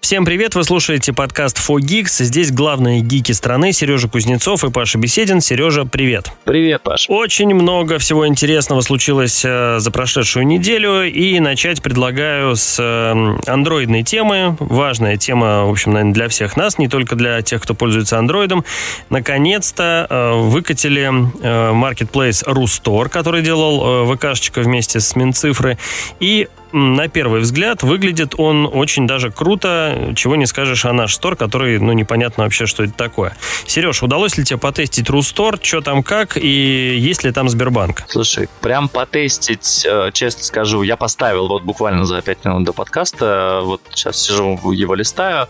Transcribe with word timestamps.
Всем 0.00 0.24
привет, 0.24 0.54
вы 0.54 0.62
слушаете 0.64 1.12
подкаст 1.12 1.58
4Geeks. 1.58 2.24
Здесь 2.24 2.52
главные 2.52 3.00
гики 3.00 3.32
страны 3.32 3.72
Сережа 3.72 4.08
Кузнецов 4.08 4.64
и 4.64 4.70
Паша 4.70 4.96
Беседин. 4.96 5.40
Сережа, 5.40 5.84
привет. 5.84 6.32
Привет, 6.44 6.82
Паш. 6.82 7.06
Очень 7.08 7.52
много 7.52 7.98
всего 7.98 8.26
интересного 8.26 8.80
случилось 8.80 9.42
э, 9.44 9.80
за 9.80 9.90
прошедшую 9.90 10.46
неделю. 10.46 11.02
И 11.02 11.38
начать 11.40 11.82
предлагаю 11.82 12.54
с 12.56 12.78
э, 12.80 13.50
андроидной 13.50 14.04
темы. 14.04 14.56
Важная 14.60 15.16
тема, 15.16 15.66
в 15.66 15.70
общем, 15.70 15.92
наверное, 15.92 16.14
для 16.14 16.28
всех 16.28 16.56
нас, 16.56 16.78
не 16.78 16.88
только 16.88 17.16
для 17.16 17.42
тех, 17.42 17.60
кто 17.60 17.74
пользуется 17.74 18.18
андроидом. 18.18 18.64
Наконец-то 19.10 20.06
э, 20.08 20.32
выкатили 20.34 21.08
marketplace 21.08 22.44
Рустор, 22.46 23.08
который 23.08 23.42
делал 23.42 24.06
ВКшечка 24.14 24.60
вместе 24.60 25.00
с 25.00 25.16
Минцифры. 25.16 25.76
И 26.20 26.48
на 26.72 27.08
первый 27.08 27.40
взгляд 27.40 27.82
выглядит 27.82 28.34
он 28.36 28.68
очень 28.70 29.06
даже 29.06 29.30
круто, 29.30 30.12
чего 30.16 30.36
не 30.36 30.46
скажешь 30.46 30.84
о 30.84 30.92
наш 30.92 31.14
стор, 31.14 31.36
который, 31.36 31.78
ну, 31.78 31.92
непонятно 31.92 32.44
вообще, 32.44 32.66
что 32.66 32.84
это 32.84 32.92
такое. 32.92 33.36
Сереж, 33.66 34.02
удалось 34.02 34.36
ли 34.36 34.44
тебе 34.44 34.58
потестить 34.58 35.08
Рустор, 35.10 35.58
что 35.62 35.80
там 35.80 36.02
как, 36.02 36.36
и 36.36 36.96
есть 36.98 37.24
ли 37.24 37.32
там 37.32 37.48
Сбербанк? 37.48 38.04
Слушай, 38.08 38.48
прям 38.60 38.88
потестить, 38.88 39.86
э, 39.88 40.10
честно 40.12 40.44
скажу, 40.44 40.82
я 40.82 40.96
поставил 40.96 41.48
вот 41.48 41.62
буквально 41.62 42.04
за 42.04 42.20
5 42.22 42.44
минут 42.44 42.64
до 42.64 42.72
подкаста, 42.72 43.60
вот 43.64 43.80
сейчас 43.90 44.20
сижу, 44.22 44.58
его 44.72 44.94
листаю, 44.94 45.48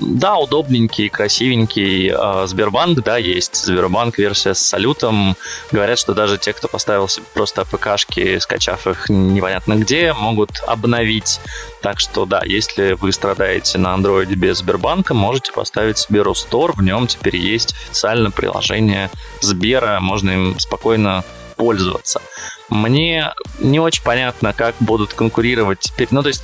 да, 0.00 0.36
удобненький, 0.36 1.08
красивенький. 1.08 2.12
А, 2.14 2.46
Сбербанк, 2.46 3.02
да, 3.02 3.16
есть. 3.16 3.56
Сбербанк 3.56 4.18
версия 4.18 4.54
с 4.54 4.60
салютом. 4.60 5.36
Говорят, 5.70 5.98
что 5.98 6.14
даже 6.14 6.38
те, 6.38 6.52
кто 6.52 6.68
поставил 6.68 7.08
себе 7.08 7.26
просто 7.34 7.62
АПКшки, 7.62 8.38
скачав 8.38 8.86
их 8.86 9.08
непонятно 9.08 9.74
где, 9.74 10.12
могут 10.12 10.62
обновить. 10.66 11.40
Так 11.82 12.00
что, 12.00 12.24
да, 12.24 12.42
если 12.44 12.92
вы 12.92 13.12
страдаете 13.12 13.78
на 13.78 13.94
андроиде 13.94 14.34
без 14.34 14.58
Сбербанка, 14.58 15.14
можете 15.14 15.52
поставить 15.52 15.98
себе 15.98 16.22
Ростор. 16.22 16.72
В 16.72 16.82
нем 16.82 17.06
теперь 17.06 17.36
есть 17.36 17.72
официальное 17.72 18.30
приложение 18.30 19.10
Сбера. 19.40 19.98
Можно 20.00 20.30
им 20.30 20.58
спокойно 20.58 21.24
пользоваться. 21.56 22.22
Мне 22.70 23.32
не 23.58 23.80
очень 23.80 24.02
понятно, 24.02 24.52
как 24.52 24.76
будут 24.80 25.12
конкурировать 25.12 25.80
теперь. 25.80 26.08
Ну, 26.10 26.22
то 26.22 26.28
есть 26.28 26.42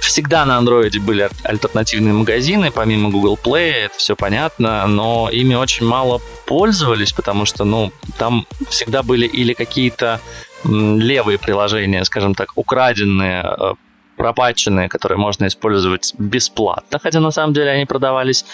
Всегда 0.00 0.44
на 0.44 0.56
андроиде 0.58 1.00
были 1.00 1.28
альтернативные 1.42 2.14
магазины, 2.14 2.70
помимо 2.70 3.10
Google 3.10 3.38
Play, 3.42 3.86
это 3.86 3.96
все 3.96 4.14
понятно, 4.14 4.86
но 4.86 5.28
ими 5.30 5.54
очень 5.54 5.86
мало 5.86 6.20
пользовались, 6.46 7.12
потому 7.12 7.44
что, 7.44 7.64
ну, 7.64 7.92
там 8.18 8.46
всегда 8.68 9.02
были 9.02 9.26
или 9.26 9.52
какие-то 9.52 10.20
левые 10.64 11.38
приложения, 11.38 12.04
скажем 12.04 12.34
так, 12.34 12.52
украденные, 12.56 13.42
э, 13.44 13.74
пропаченные, 14.16 14.88
которые 14.88 15.18
можно 15.18 15.46
использовать 15.46 16.14
бесплатно, 16.18 16.98
хотя 16.98 17.20
на 17.20 17.30
самом 17.30 17.52
деле 17.52 17.70
они 17.70 17.84
продавались, 17.84 18.44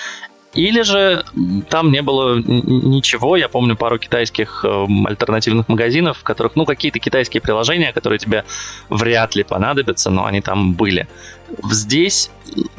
или 0.54 0.82
же 0.82 1.24
там 1.68 1.90
не 1.90 2.02
было 2.02 2.36
ничего. 2.38 3.36
Я 3.36 3.48
помню 3.48 3.76
пару 3.76 3.98
китайских 3.98 4.64
э, 4.64 4.86
альтернативных 5.06 5.68
магазинов, 5.68 6.18
в 6.18 6.22
которых, 6.22 6.56
ну, 6.56 6.66
какие-то 6.66 6.98
китайские 6.98 7.40
приложения, 7.40 7.92
которые 7.92 8.18
тебе 8.18 8.44
вряд 8.90 9.34
ли 9.34 9.44
понадобятся, 9.44 10.10
но 10.10 10.26
они 10.26 10.42
там 10.42 10.74
были. 10.74 11.08
Здесь 11.70 12.30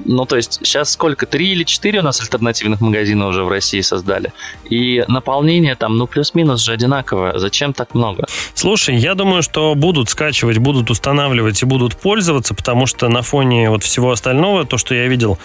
ну, 0.05 0.25
то 0.25 0.35
есть 0.35 0.59
сейчас 0.63 0.91
сколько? 0.91 1.25
Три 1.25 1.51
или 1.51 1.63
четыре 1.63 1.99
у 1.99 2.03
нас 2.03 2.19
альтернативных 2.21 2.81
магазина 2.81 3.27
уже 3.27 3.43
в 3.43 3.49
России 3.49 3.81
создали. 3.81 4.33
И 4.69 5.03
наполнение 5.07 5.75
там, 5.75 5.97
ну, 5.97 6.07
плюс-минус 6.07 6.61
же 6.61 6.73
одинаковое. 6.73 7.37
Зачем 7.37 7.73
так 7.73 7.95
много? 7.95 8.25
Слушай, 8.53 8.97
я 8.97 9.15
думаю, 9.15 9.43
что 9.43 9.75
будут 9.75 10.09
скачивать, 10.09 10.57
будут 10.57 10.91
устанавливать 10.91 11.61
и 11.61 11.65
будут 11.65 11.95
пользоваться, 11.95 12.53
потому 12.53 12.85
что 12.85 13.07
на 13.09 13.21
фоне 13.21 13.69
вот 13.69 13.83
всего 13.83 14.11
остального, 14.11 14.65
то, 14.65 14.77
что 14.77 14.93
я 14.93 15.07
видел, 15.07 15.37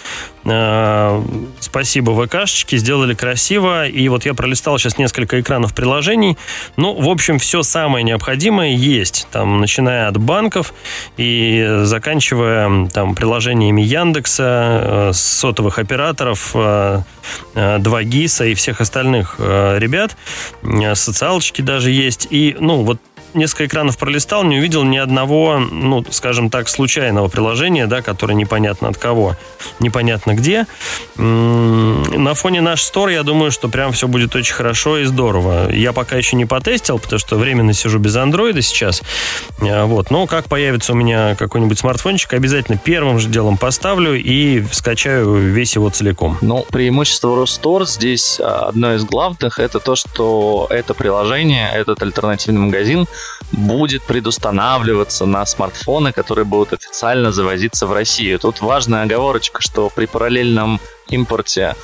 э, 0.44 1.22
спасибо 1.60 2.10
ВКшечки, 2.10 2.76
сделали 2.76 3.14
красиво. 3.14 3.86
И 3.86 4.08
вот 4.08 4.24
я 4.24 4.34
пролистал 4.34 4.78
сейчас 4.78 4.98
несколько 4.98 5.40
экранов 5.40 5.74
приложений. 5.74 6.36
Ну, 6.76 6.94
в 6.94 7.08
общем, 7.08 7.38
все 7.38 7.62
самое 7.62 8.04
необходимое 8.04 8.74
есть. 8.74 9.28
Там, 9.30 9.60
начиная 9.60 10.08
от 10.08 10.18
банков 10.18 10.74
и 11.16 11.80
заканчивая 11.82 12.88
там 12.88 13.14
приложениями 13.18 13.82
Яндекс, 13.82 14.38
Яндекса, 14.38 15.10
э, 15.10 15.12
сотовых 15.12 15.78
операторов, 15.78 16.54
2GIS 16.54 18.42
э, 18.42 18.44
э, 18.44 18.50
и 18.50 18.54
всех 18.54 18.80
остальных 18.80 19.36
ребят. 19.38 20.16
Социалочки 20.94 21.62
даже 21.62 21.90
есть. 21.90 22.28
И, 22.30 22.56
ну, 22.60 22.82
вот 22.82 22.98
несколько 23.34 23.66
экранов 23.66 23.98
пролистал, 23.98 24.44
не 24.44 24.58
увидел 24.58 24.84
ни 24.84 24.96
одного, 24.96 25.58
ну, 25.58 26.04
скажем 26.10 26.50
так, 26.50 26.68
случайного 26.68 27.28
приложения, 27.28 27.86
да, 27.86 28.02
которое 28.02 28.34
непонятно 28.34 28.88
от 28.88 28.98
кого, 28.98 29.36
непонятно 29.80 30.34
где. 30.34 30.66
На 31.16 32.34
фоне 32.34 32.60
наш 32.60 32.82
стор, 32.82 33.08
я 33.08 33.22
думаю, 33.22 33.50
что 33.50 33.68
прям 33.68 33.92
все 33.92 34.08
будет 34.08 34.34
очень 34.36 34.54
хорошо 34.54 34.98
и 34.98 35.04
здорово. 35.04 35.72
Я 35.72 35.92
пока 35.92 36.16
еще 36.16 36.36
не 36.36 36.44
потестил, 36.44 36.98
потому 36.98 37.18
что 37.18 37.36
временно 37.36 37.72
сижу 37.72 37.98
без 37.98 38.16
андроида 38.16 38.62
сейчас. 38.62 39.02
А, 39.60 39.86
вот. 39.86 40.10
Но 40.10 40.26
как 40.26 40.46
появится 40.46 40.92
у 40.92 40.96
меня 40.96 41.34
какой-нибудь 41.36 41.78
смартфончик, 41.78 42.32
обязательно 42.32 42.78
первым 42.78 43.18
же 43.18 43.28
делом 43.28 43.56
поставлю 43.56 44.14
и 44.14 44.64
скачаю 44.72 45.52
весь 45.52 45.74
его 45.74 45.90
целиком. 45.90 46.38
Ну, 46.40 46.64
преимущество 46.70 47.36
Ростор 47.36 47.86
здесь 47.86 48.40
а, 48.40 48.68
одно 48.68 48.94
из 48.94 49.04
главных, 49.04 49.58
это 49.58 49.80
то, 49.80 49.96
что 49.96 50.66
это 50.70 50.94
приложение, 50.94 51.70
этот 51.72 52.02
альтернативный 52.02 52.60
магазин 52.60 53.06
будет 53.52 54.02
предустанавливаться 54.02 55.26
на 55.26 55.44
смартфоны, 55.46 56.12
которые 56.12 56.44
будут 56.44 56.72
официально 56.72 57.32
завозиться 57.32 57.86
в 57.86 57.92
Россию. 57.92 58.38
Тут 58.38 58.60
важная 58.60 59.02
оговорочка, 59.02 59.62
что 59.62 59.90
при 59.90 60.06
параллельном 60.06 60.80
импорте 61.08 61.74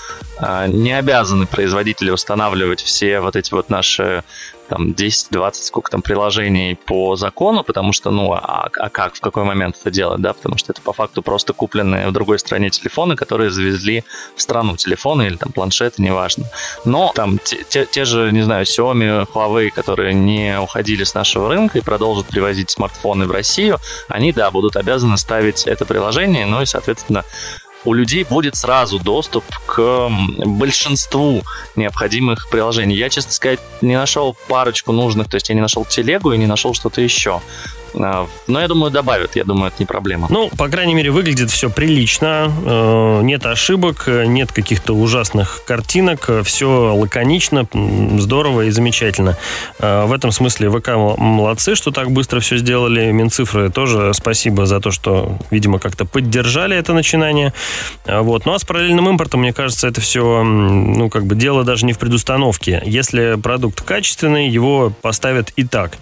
э, 0.40 0.66
не 0.68 0.92
обязаны 0.92 1.46
производители 1.46 2.10
устанавливать 2.10 2.80
все 2.80 3.20
вот 3.20 3.36
эти 3.36 3.52
вот 3.52 3.70
наши 3.70 4.24
там 4.68 4.92
10-20, 4.92 5.52
сколько 5.62 5.90
там 5.90 6.02
приложений 6.02 6.78
по 6.86 7.16
закону, 7.16 7.62
потому 7.64 7.92
что, 7.92 8.10
ну, 8.10 8.32
а, 8.32 8.70
а 8.78 8.88
как, 8.88 9.14
в 9.14 9.20
какой 9.20 9.44
момент 9.44 9.76
это 9.80 9.90
делать, 9.90 10.20
да, 10.20 10.32
потому 10.32 10.56
что 10.56 10.72
это 10.72 10.80
по 10.80 10.92
факту 10.92 11.22
просто 11.22 11.52
купленные 11.52 12.08
в 12.08 12.12
другой 12.12 12.38
стране 12.38 12.70
телефоны, 12.70 13.16
которые 13.16 13.50
завезли 13.50 14.04
в 14.36 14.42
страну 14.42 14.76
телефоны 14.76 15.26
или 15.26 15.36
там 15.36 15.52
планшеты, 15.52 16.02
неважно. 16.02 16.46
Но 16.84 17.12
там 17.14 17.38
те, 17.38 17.64
те, 17.68 17.86
те 17.86 18.04
же, 18.04 18.32
не 18.32 18.42
знаю, 18.42 18.64
Xiaomi, 18.64 19.28
Huawei, 19.32 19.70
которые 19.70 20.14
не 20.14 20.58
уходили 20.58 21.04
с 21.04 21.14
нашего 21.14 21.48
рынка 21.48 21.78
и 21.78 21.82
продолжат 21.82 22.26
привозить 22.26 22.70
смартфоны 22.70 23.26
в 23.26 23.30
Россию, 23.30 23.78
они, 24.08 24.32
да, 24.32 24.50
будут 24.50 24.76
обязаны 24.76 25.18
ставить 25.18 25.66
это 25.66 25.84
приложение, 25.84 26.46
ну 26.46 26.62
и, 26.62 26.66
соответственно, 26.66 27.24
у 27.84 27.92
людей 27.92 28.24
будет 28.24 28.56
сразу 28.56 28.98
доступ 28.98 29.44
к 29.66 30.08
большинству 30.44 31.42
необходимых 31.76 32.48
приложений. 32.48 32.96
Я, 32.96 33.10
честно 33.10 33.32
сказать, 33.32 33.60
не 33.80 33.96
нашел 33.96 34.36
парочку 34.48 34.92
нужных, 34.92 35.28
то 35.28 35.36
есть 35.36 35.48
я 35.48 35.54
не 35.54 35.60
нашел 35.60 35.84
телегу 35.84 36.32
и 36.32 36.38
не 36.38 36.46
нашел 36.46 36.74
что-то 36.74 37.00
еще. 37.00 37.40
А, 37.96 38.26
но 38.46 38.60
я 38.60 38.68
думаю, 38.68 38.90
добавят. 38.90 39.36
Я 39.36 39.44
думаю, 39.44 39.68
это 39.68 39.76
не 39.78 39.86
проблема. 39.86 40.26
Ну, 40.30 40.50
по 40.56 40.68
крайней 40.68 40.94
мере, 40.94 41.10
выглядит 41.10 41.50
все 41.50 41.70
прилично. 41.70 42.52
Э, 42.64 43.20
нет 43.22 43.46
ошибок, 43.46 44.08
нет 44.08 44.52
каких-то 44.52 44.94
ужасных 44.94 45.62
картинок. 45.66 46.28
Все 46.44 46.94
лаконично, 46.94 47.66
здорово 48.18 48.62
и 48.62 48.70
замечательно. 48.70 49.36
Э, 49.78 50.04
в 50.06 50.12
этом 50.12 50.32
смысле 50.32 50.70
ВК 50.70 50.88
молодцы, 51.18 51.74
что 51.74 51.90
так 51.90 52.10
быстро 52.10 52.40
все 52.40 52.56
сделали. 52.56 53.10
Минцифры 53.12 53.70
тоже 53.70 54.12
спасибо 54.14 54.66
за 54.66 54.80
то, 54.80 54.90
что, 54.90 55.38
видимо, 55.50 55.78
как-то 55.78 56.04
поддержали 56.04 56.76
это 56.76 56.92
начинание. 56.92 57.52
Э, 58.06 58.20
вот. 58.20 58.46
Ну, 58.46 58.54
а 58.54 58.58
с 58.58 58.64
параллельным 58.64 59.08
импортом, 59.08 59.40
мне 59.40 59.52
кажется, 59.52 59.86
это 59.86 60.00
все, 60.00 60.42
ну, 60.42 61.08
как 61.10 61.26
бы 61.26 61.34
дело 61.34 61.64
даже 61.64 61.86
не 61.86 61.92
в 61.92 61.98
предустановке. 61.98 62.82
Если 62.84 63.40
продукт 63.40 63.82
качественный, 63.82 64.48
его 64.48 64.92
поставят 65.02 65.50
и 65.56 65.64
так. 65.64 65.98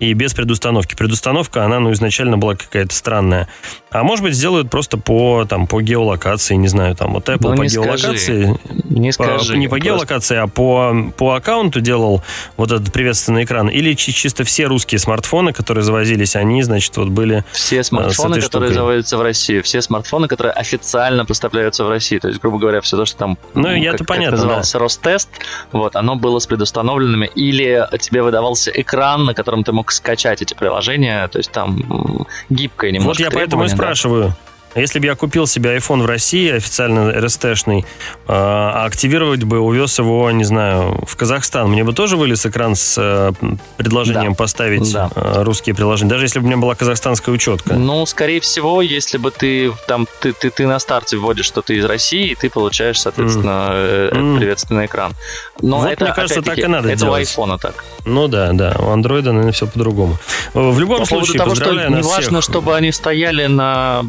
И 0.00 0.12
без 0.12 0.34
предустановки. 0.34 0.94
Предустановка 0.94 1.35
установка, 1.36 1.64
она, 1.64 1.80
ну, 1.80 1.92
изначально 1.92 2.38
была 2.38 2.54
какая-то 2.54 2.94
странная. 2.94 3.48
А 3.96 4.02
может 4.02 4.22
быть, 4.22 4.34
сделают 4.34 4.68
просто 4.68 4.98
по, 4.98 5.46
там, 5.48 5.66
по 5.66 5.80
геолокации, 5.80 6.54
не 6.54 6.68
знаю, 6.68 6.94
там, 6.94 7.14
вот 7.14 7.28
Apple 7.28 7.50
ну, 7.50 7.56
по 7.56 7.66
геолокации. 7.66 8.44
Скажи. 8.44 8.58
Не 8.90 9.12
скажи. 9.12 9.54
По, 9.54 9.56
не 9.56 9.68
по 9.68 9.78
геолокации, 9.78 10.36
а 10.36 10.46
по, 10.46 10.94
по 11.16 11.34
аккаунту 11.34 11.80
делал 11.80 12.22
вот 12.58 12.72
этот 12.72 12.92
приветственный 12.92 13.44
экран. 13.44 13.68
Или 13.68 13.94
чисто 13.94 14.44
все 14.44 14.66
русские 14.66 14.98
смартфоны, 14.98 15.54
которые 15.54 15.82
завозились, 15.82 16.36
они, 16.36 16.62
значит, 16.62 16.94
вот 16.98 17.08
были 17.08 17.42
Все 17.52 17.82
смартфоны, 17.82 18.40
которые 18.40 18.74
завозятся 18.74 19.16
в 19.16 19.22
Россию, 19.22 19.62
все 19.62 19.80
смартфоны, 19.80 20.28
которые 20.28 20.52
официально 20.52 21.24
поставляются 21.24 21.84
в 21.84 21.88
Россию. 21.88 22.20
То 22.20 22.28
есть, 22.28 22.40
грубо 22.40 22.58
говоря, 22.58 22.82
все 22.82 22.98
то, 22.98 23.06
что 23.06 23.16
там... 23.16 23.38
Ну, 23.54 23.72
я-то 23.72 24.04
понятно, 24.04 24.36
назывался 24.36 24.74
да. 24.74 24.80
Ростест, 24.80 25.30
вот, 25.72 25.96
оно 25.96 26.16
было 26.16 26.38
с 26.38 26.46
предустановленными. 26.46 27.30
Или 27.34 27.86
тебе 27.98 28.22
выдавался 28.22 28.70
экран, 28.70 29.24
на 29.24 29.32
котором 29.32 29.64
ты 29.64 29.72
мог 29.72 29.90
скачать 29.90 30.42
эти 30.42 30.52
приложения, 30.52 31.28
то 31.28 31.38
есть 31.38 31.50
там 31.50 32.26
гибкое 32.50 32.90
немножко 32.90 33.22
Вот 33.24 33.32
я 33.32 33.34
поэтому 33.34 33.64
и 33.64 33.68
спрашиваю 33.68 33.85
спрашиваю. 33.86 34.34
Если 34.74 34.98
бы 34.98 35.06
я 35.06 35.14
купил 35.14 35.46
себе 35.46 35.76
iPhone 35.76 36.02
в 36.02 36.06
России, 36.06 36.50
официально 36.50 37.10
RST-шный, 37.10 37.84
а 38.26 38.84
активировать 38.84 39.44
бы, 39.44 39.58
увез 39.58 39.98
его, 39.98 40.30
не 40.30 40.44
знаю, 40.44 41.02
в 41.06 41.16
Казахстан, 41.16 41.70
мне 41.70 41.84
бы 41.84 41.92
тоже 41.92 42.16
вылез 42.16 42.44
экран 42.44 42.74
с 42.74 42.96
э, 42.98 43.32
предложением 43.76 44.32
да. 44.32 44.36
поставить 44.36 44.92
да. 44.92 45.10
Э, 45.14 45.42
русские 45.42 45.74
приложения, 45.74 46.10
даже 46.10 46.24
если 46.24 46.40
бы 46.40 46.44
у 46.44 46.48
меня 46.48 46.58
была 46.58 46.74
казахстанская 46.74 47.34
учетка? 47.34 47.74
Ну, 47.74 48.04
скорее 48.06 48.40
всего, 48.40 48.82
если 48.82 49.18
бы 49.18 49.30
ты 49.30 49.72
там, 49.86 50.06
ты, 50.20 50.32
ты, 50.32 50.50
ты 50.50 50.66
на 50.66 50.78
старте 50.78 51.16
вводишь, 51.16 51.46
что 51.46 51.62
ты 51.62 51.76
из 51.76 51.84
России, 51.84 52.34
ты 52.34 52.50
получаешь, 52.50 53.00
соответственно, 53.00 53.70
mm. 53.72 54.38
Приветственный 54.38 54.86
экран. 54.86 55.12
Но 55.60 55.78
вот, 55.78 55.90
это, 55.90 56.04
мне 56.04 56.14
кажется, 56.14 56.42
так 56.42 56.58
и 56.58 56.66
надо 56.66 56.88
это 56.88 57.00
делать. 57.00 57.12
у 57.12 57.14
айфона 57.14 57.58
так. 57.58 57.84
Ну 58.04 58.28
да, 58.28 58.52
да, 58.52 58.76
у 58.78 58.90
андроида, 58.90 59.32
наверное, 59.32 59.52
все 59.52 59.66
по-другому. 59.66 60.18
В 60.54 60.78
любом 60.78 61.00
По 61.00 61.06
случае, 61.06 61.38
того, 61.38 61.54
что 61.54 61.72
не 61.72 62.02
важно, 62.02 62.40
чтобы 62.40 62.76
они 62.76 62.92
стояли 62.92 63.46
на 63.46 64.02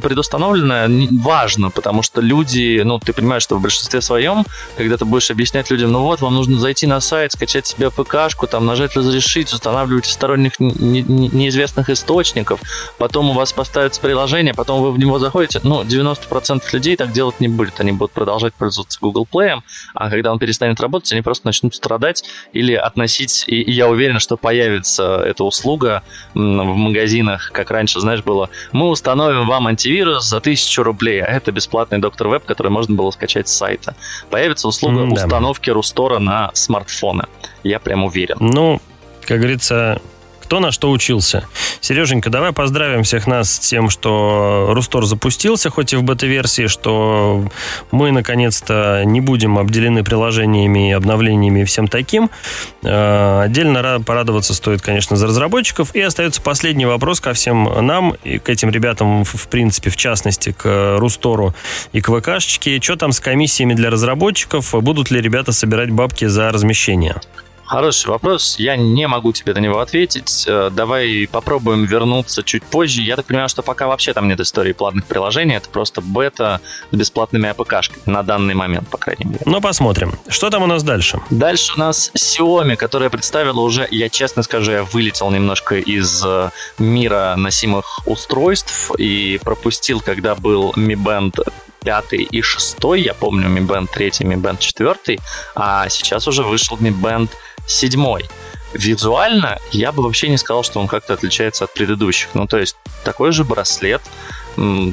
предустановленное, 0.47 1.07
важно, 1.21 1.69
потому 1.69 2.01
что 2.01 2.21
люди, 2.21 2.81
ну, 2.83 2.99
ты 2.99 3.13
понимаешь, 3.13 3.43
что 3.43 3.57
в 3.57 3.61
большинстве 3.61 4.01
своем, 4.01 4.45
когда 4.77 4.97
ты 4.97 5.05
будешь 5.05 5.31
объяснять 5.31 5.69
людям, 5.69 5.91
ну 5.91 6.01
вот, 6.01 6.21
вам 6.21 6.35
нужно 6.35 6.59
зайти 6.59 6.87
на 6.87 6.99
сайт, 6.99 7.33
скачать 7.33 7.67
себе 7.67 7.89
ПКшку, 7.89 8.47
там, 8.47 8.65
нажать 8.65 8.95
разрешить, 8.95 9.51
устанавливать 9.53 10.05
сторонних 10.05 10.59
не, 10.59 11.01
не, 11.01 11.29
неизвестных 11.29 11.89
источников, 11.89 12.61
потом 12.97 13.29
у 13.29 13.33
вас 13.33 13.53
поставится 13.53 14.01
приложение, 14.01 14.53
потом 14.53 14.81
вы 14.81 14.91
в 14.91 14.99
него 14.99 15.19
заходите, 15.19 15.59
ну, 15.63 15.83
90% 15.83 16.63
людей 16.73 16.95
так 16.95 17.11
делать 17.11 17.39
не 17.39 17.47
будет, 17.47 17.79
они 17.79 17.91
будут 17.91 18.11
продолжать 18.11 18.53
пользоваться 18.53 18.99
Google 19.01 19.27
Play, 19.31 19.59
а 19.93 20.09
когда 20.09 20.31
он 20.31 20.39
перестанет 20.39 20.79
работать, 20.79 21.11
они 21.11 21.21
просто 21.21 21.47
начнут 21.47 21.75
страдать 21.75 22.23
или 22.53 22.73
относить, 22.73 23.43
и, 23.47 23.61
и 23.61 23.71
я 23.71 23.87
уверен, 23.87 24.19
что 24.19 24.37
появится 24.37 25.21
эта 25.25 25.43
услуга 25.43 26.03
в 26.33 26.39
магазинах, 26.39 27.51
как 27.53 27.71
раньше, 27.71 27.99
знаешь, 27.99 28.23
было, 28.23 28.49
мы 28.71 28.89
установим 28.89 29.47
вам 29.47 29.67
антивирус 29.67 30.36
за 30.37 30.39
1000 30.39 30.83
рублей, 30.83 31.21
а 31.21 31.27
это 31.27 31.51
бесплатный 31.51 31.97
доктор 31.97 32.27
веб, 32.27 32.45
который 32.45 32.71
можно 32.71 32.95
было 32.95 33.11
скачать 33.11 33.47
с 33.47 33.57
сайта. 33.57 33.95
Появится 34.29 34.67
услуга 34.67 35.01
mm, 35.01 35.13
установки 35.13 35.69
да. 35.69 35.73
Рустора 35.73 36.19
на 36.19 36.51
смартфоны. 36.53 37.25
Я 37.63 37.79
прям 37.79 38.03
уверен. 38.03 38.37
Ну, 38.39 38.79
как 39.25 39.39
говорится, 39.39 39.99
кто 40.47 40.61
на 40.61 40.71
что 40.71 40.89
учился. 40.91 41.45
Сереженька, 41.81 42.29
давай 42.29 42.53
поздравим 42.53 43.03
всех 43.03 43.27
нас 43.27 43.55
с 43.55 43.59
тем, 43.59 43.89
что 43.89 44.67
Рустор 44.69 45.03
запустился, 45.03 45.69
хоть 45.69 45.91
и 45.91 45.97
в 45.97 46.03
бета-версии, 46.03 46.67
что 46.67 47.43
мы 47.91 48.11
наконец-то 48.11 49.03
не 49.03 49.19
будем 49.19 49.59
обделены 49.59 50.05
приложениями 50.05 50.91
и 50.91 50.93
обновлениями 50.93 51.59
и 51.59 51.63
всем 51.65 51.89
таким. 51.89 52.29
Э, 52.81 53.41
отдельно 53.41 54.01
порадоваться 54.01 54.53
стоит, 54.53 54.81
конечно, 54.81 55.17
за 55.17 55.27
разработчиков. 55.27 55.93
И 55.93 55.99
остается 55.99 56.41
последний 56.41 56.85
вопрос 56.85 57.19
ко 57.19 57.33
всем 57.33 57.65
нам, 57.85 58.15
и 58.23 58.39
к 58.39 58.47
этим 58.47 58.69
ребятам, 58.69 59.25
в 59.25 59.49
принципе, 59.49 59.89
в 59.89 59.97
частности, 59.97 60.55
к 60.57 60.95
Рустору 60.97 61.53
и 61.91 61.99
к 61.99 62.09
ВКшечке. 62.09 62.79
Что 62.81 62.95
там 62.95 63.11
с 63.11 63.19
комиссиями 63.19 63.73
для 63.73 63.89
разработчиков? 63.89 64.73
Будут 64.81 65.11
ли 65.11 65.19
ребята 65.19 65.51
собирать 65.51 65.91
бабки 65.91 66.23
за 66.23 66.49
размещение? 66.53 67.17
Хороший 67.67 68.07
вопрос. 68.07 68.55
Я 68.59 68.77
не 68.77 69.07
могу 69.07 69.33
тебе 69.33 69.53
на 69.53 69.59
него 69.59 69.79
ответить. 69.79 70.45
Э, 70.47 70.69
давай 70.71 71.27
попробуем 71.29 71.83
вернуться 71.83 72.41
чуть 72.41 72.63
позже. 72.63 73.01
Я 73.01 73.17
так 73.17 73.25
понимаю, 73.25 73.49
что 73.49 73.61
пока 73.61 73.87
вообще 73.87 74.13
там 74.13 74.29
нет 74.29 74.39
истории 74.39 74.71
платных 74.71 75.05
приложений. 75.05 75.55
Это 75.55 75.69
просто 75.69 75.99
бета 76.01 76.61
с 76.91 76.95
бесплатными 76.95 77.49
АПКшками. 77.49 78.01
На 78.05 78.23
данный 78.23 78.53
момент, 78.53 78.87
по 78.87 78.97
крайней 78.97 79.25
мере. 79.25 79.41
Ну, 79.45 79.59
посмотрим. 79.59 80.17
Что 80.29 80.49
там 80.49 80.63
у 80.63 80.67
нас 80.67 80.81
дальше? 80.83 81.19
Дальше 81.29 81.73
у 81.75 81.79
нас 81.79 82.11
Xiaomi, 82.15 82.77
которая 82.77 83.09
представила 83.09 83.59
уже, 83.59 83.85
я 83.91 84.07
честно 84.07 84.43
скажу, 84.43 84.71
я 84.71 84.83
вылетел 84.83 85.29
немножко 85.29 85.75
из 85.77 86.23
э, 86.25 86.49
мира 86.79 87.35
носимых 87.35 88.07
устройств 88.07 88.91
и 88.97 89.41
пропустил, 89.43 89.99
когда 89.99 90.35
был 90.35 90.71
Mi 90.77 90.95
Band 90.95 91.43
пятый 91.87 92.23
и 92.23 92.41
шестой, 92.41 93.01
я 93.01 93.13
помню 93.13 93.47
Mi 93.47 93.65
Band 93.65 93.87
третий, 93.89 94.25
Mi 94.25 94.35
Band 94.35 94.57
четвертый, 94.59 95.21
а 95.55 95.87
сейчас 95.87 96.27
уже 96.27 96.43
вышел 96.43 96.75
Mi 96.75 96.91
Band 96.91 97.29
седьмой. 97.65 98.25
Визуально 98.73 99.57
я 99.71 99.93
бы 99.93 100.03
вообще 100.03 100.27
не 100.27 100.37
сказал, 100.37 100.63
что 100.63 100.81
он 100.81 100.89
как-то 100.89 101.13
отличается 101.13 101.63
от 101.63 101.73
предыдущих. 101.73 102.27
Ну, 102.33 102.45
то 102.45 102.57
есть 102.57 102.75
такой 103.05 103.31
же 103.31 103.45
браслет, 103.45 104.01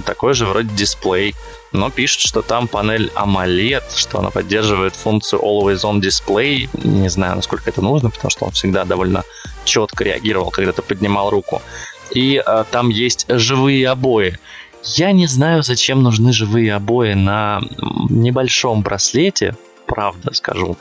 такой 0.06 0.35
же 0.35 0.46
вроде 0.46 0.69
дисплей, 0.69 1.35
но 1.73 1.91
пишет, 1.91 2.20
что 2.20 2.43
там 2.43 2.69
панель 2.69 3.11
AMOLED, 3.17 3.82
что 3.97 4.20
она 4.20 4.31
поддерживает 4.31 4.94
функцию 4.94 5.43
Always 5.43 5.82
On 5.82 6.00
Display. 6.00 6.69
Не 6.85 7.08
знаю, 7.08 7.35
насколько 7.35 7.70
это 7.70 7.82
нужно, 7.82 8.11
потому 8.11 8.31
что 8.31 8.44
он 8.44 8.52
всегда 8.52 8.85
довольно 8.85 9.25
четко 9.64 10.05
реагировал, 10.05 10.52
когда 10.52 10.70
ты 10.70 10.82
поднимал 10.82 11.31
руку. 11.31 11.61
И 12.12 12.40
э, 12.47 12.64
там 12.70 12.90
есть 12.90 13.26
живые 13.29 13.88
обои. 13.88 14.38
Я 14.85 15.13
не 15.13 15.27
знаю, 15.27 15.63
зачем 15.63 16.03
нужны 16.03 16.33
живые 16.33 16.75
обои 16.75 17.15
на 17.15 17.61
небольшом 18.11 18.83
браслете, 18.83 19.57
правда 19.87 20.33
скажу 20.35 20.77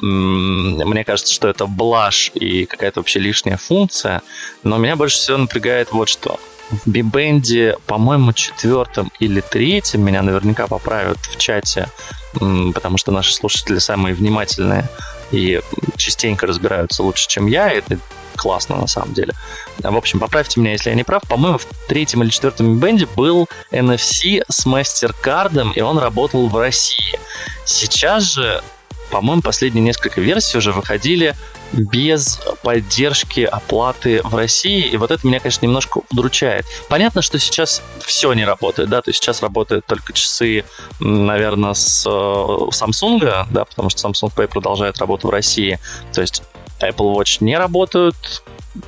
мне 0.00 1.04
кажется, 1.04 1.32
что 1.32 1.48
это 1.48 1.66
блажь 1.66 2.30
и 2.34 2.64
какая-то 2.66 3.00
вообще 3.00 3.18
лишняя 3.18 3.56
функция, 3.56 4.22
но 4.62 4.78
меня 4.78 4.96
больше 4.96 5.16
всего 5.16 5.38
напрягает 5.38 5.92
вот 5.92 6.08
что. 6.08 6.38
В 6.70 6.88
Бибенде, 6.88 7.76
по-моему, 7.86 8.32
четвертом 8.32 9.10
или 9.18 9.40
третьем, 9.40 10.02
меня 10.02 10.22
наверняка 10.22 10.68
поправят 10.68 11.18
в 11.18 11.36
чате, 11.36 11.88
потому 12.32 12.96
что 12.96 13.10
наши 13.10 13.34
слушатели 13.34 13.78
самые 13.78 14.14
внимательные 14.14 14.88
и 15.32 15.60
частенько 15.96 16.46
разбираются 16.46 17.02
лучше, 17.02 17.28
чем 17.28 17.46
я, 17.46 17.70
это 17.70 17.98
классно 18.40 18.76
на 18.76 18.86
самом 18.86 19.12
деле. 19.12 19.34
В 19.78 19.96
общем, 19.96 20.18
поправьте 20.18 20.60
меня, 20.60 20.72
если 20.72 20.90
я 20.90 20.96
не 20.96 21.04
прав. 21.04 21.22
По-моему, 21.28 21.58
в 21.58 21.66
третьем 21.88 22.22
или 22.22 22.30
четвертом 22.30 22.78
бенде 22.78 23.06
был 23.14 23.48
NFC 23.70 24.42
с 24.48 24.66
MasterCard, 24.66 25.74
и 25.74 25.80
он 25.82 25.98
работал 25.98 26.48
в 26.48 26.56
России. 26.56 27.18
Сейчас 27.64 28.24
же 28.24 28.62
по-моему, 29.10 29.42
последние 29.42 29.82
несколько 29.82 30.20
версий 30.20 30.56
уже 30.58 30.72
выходили 30.72 31.34
без 31.72 32.40
поддержки 32.62 33.40
оплаты 33.40 34.22
в 34.22 34.34
России, 34.34 34.86
и 34.86 34.96
вот 34.96 35.10
это 35.10 35.26
меня, 35.26 35.40
конечно, 35.40 35.66
немножко 35.66 36.00
удручает. 36.10 36.64
Понятно, 36.88 37.22
что 37.22 37.38
сейчас 37.38 37.82
все 38.00 38.32
не 38.32 38.44
работает, 38.44 38.88
да, 38.88 39.02
то 39.02 39.10
есть 39.10 39.22
сейчас 39.22 39.42
работают 39.42 39.86
только 39.86 40.12
часы, 40.12 40.64
наверное, 40.98 41.74
с 41.74 42.04
э, 42.06 42.10
Samsung, 42.10 43.46
да, 43.50 43.64
потому 43.64 43.90
что 43.90 44.08
Samsung 44.08 44.32
Pay 44.34 44.48
продолжает 44.48 44.98
работу 44.98 45.28
в 45.28 45.30
России, 45.30 45.78
то 46.12 46.20
есть 46.20 46.42
Apple 46.80 47.14
Watch 47.14 47.38
не 47.40 47.56
работают 47.56 48.42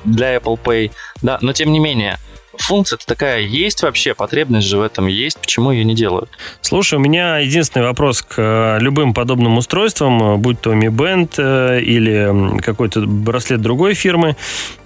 для 0.05 0.35
Apple 0.35 0.59
Pay, 0.63 0.91
да, 1.21 1.37
но 1.41 1.53
тем 1.53 1.71
не 1.71 1.79
менее, 1.79 2.19
функция-то 2.63 3.05
такая 3.05 3.41
есть 3.41 3.83
вообще, 3.83 4.13
потребность 4.13 4.67
же 4.67 4.77
в 4.77 4.81
этом 4.81 5.07
есть, 5.07 5.39
почему 5.39 5.71
ее 5.71 5.83
не 5.83 5.95
делают? 5.95 6.29
Слушай, 6.61 6.95
у 6.95 6.99
меня 6.99 7.37
единственный 7.37 7.83
вопрос 7.83 8.21
к 8.21 8.35
э, 8.37 8.79
любым 8.79 9.13
подобным 9.13 9.57
устройствам, 9.57 10.35
э, 10.35 10.37
будь 10.37 10.59
то 10.61 10.73
Mi 10.73 10.87
Band 10.87 11.33
э, 11.37 11.81
или 11.81 12.59
какой-то 12.61 13.01
браслет 13.01 13.61
другой 13.61 13.93
фирмы. 13.93 14.35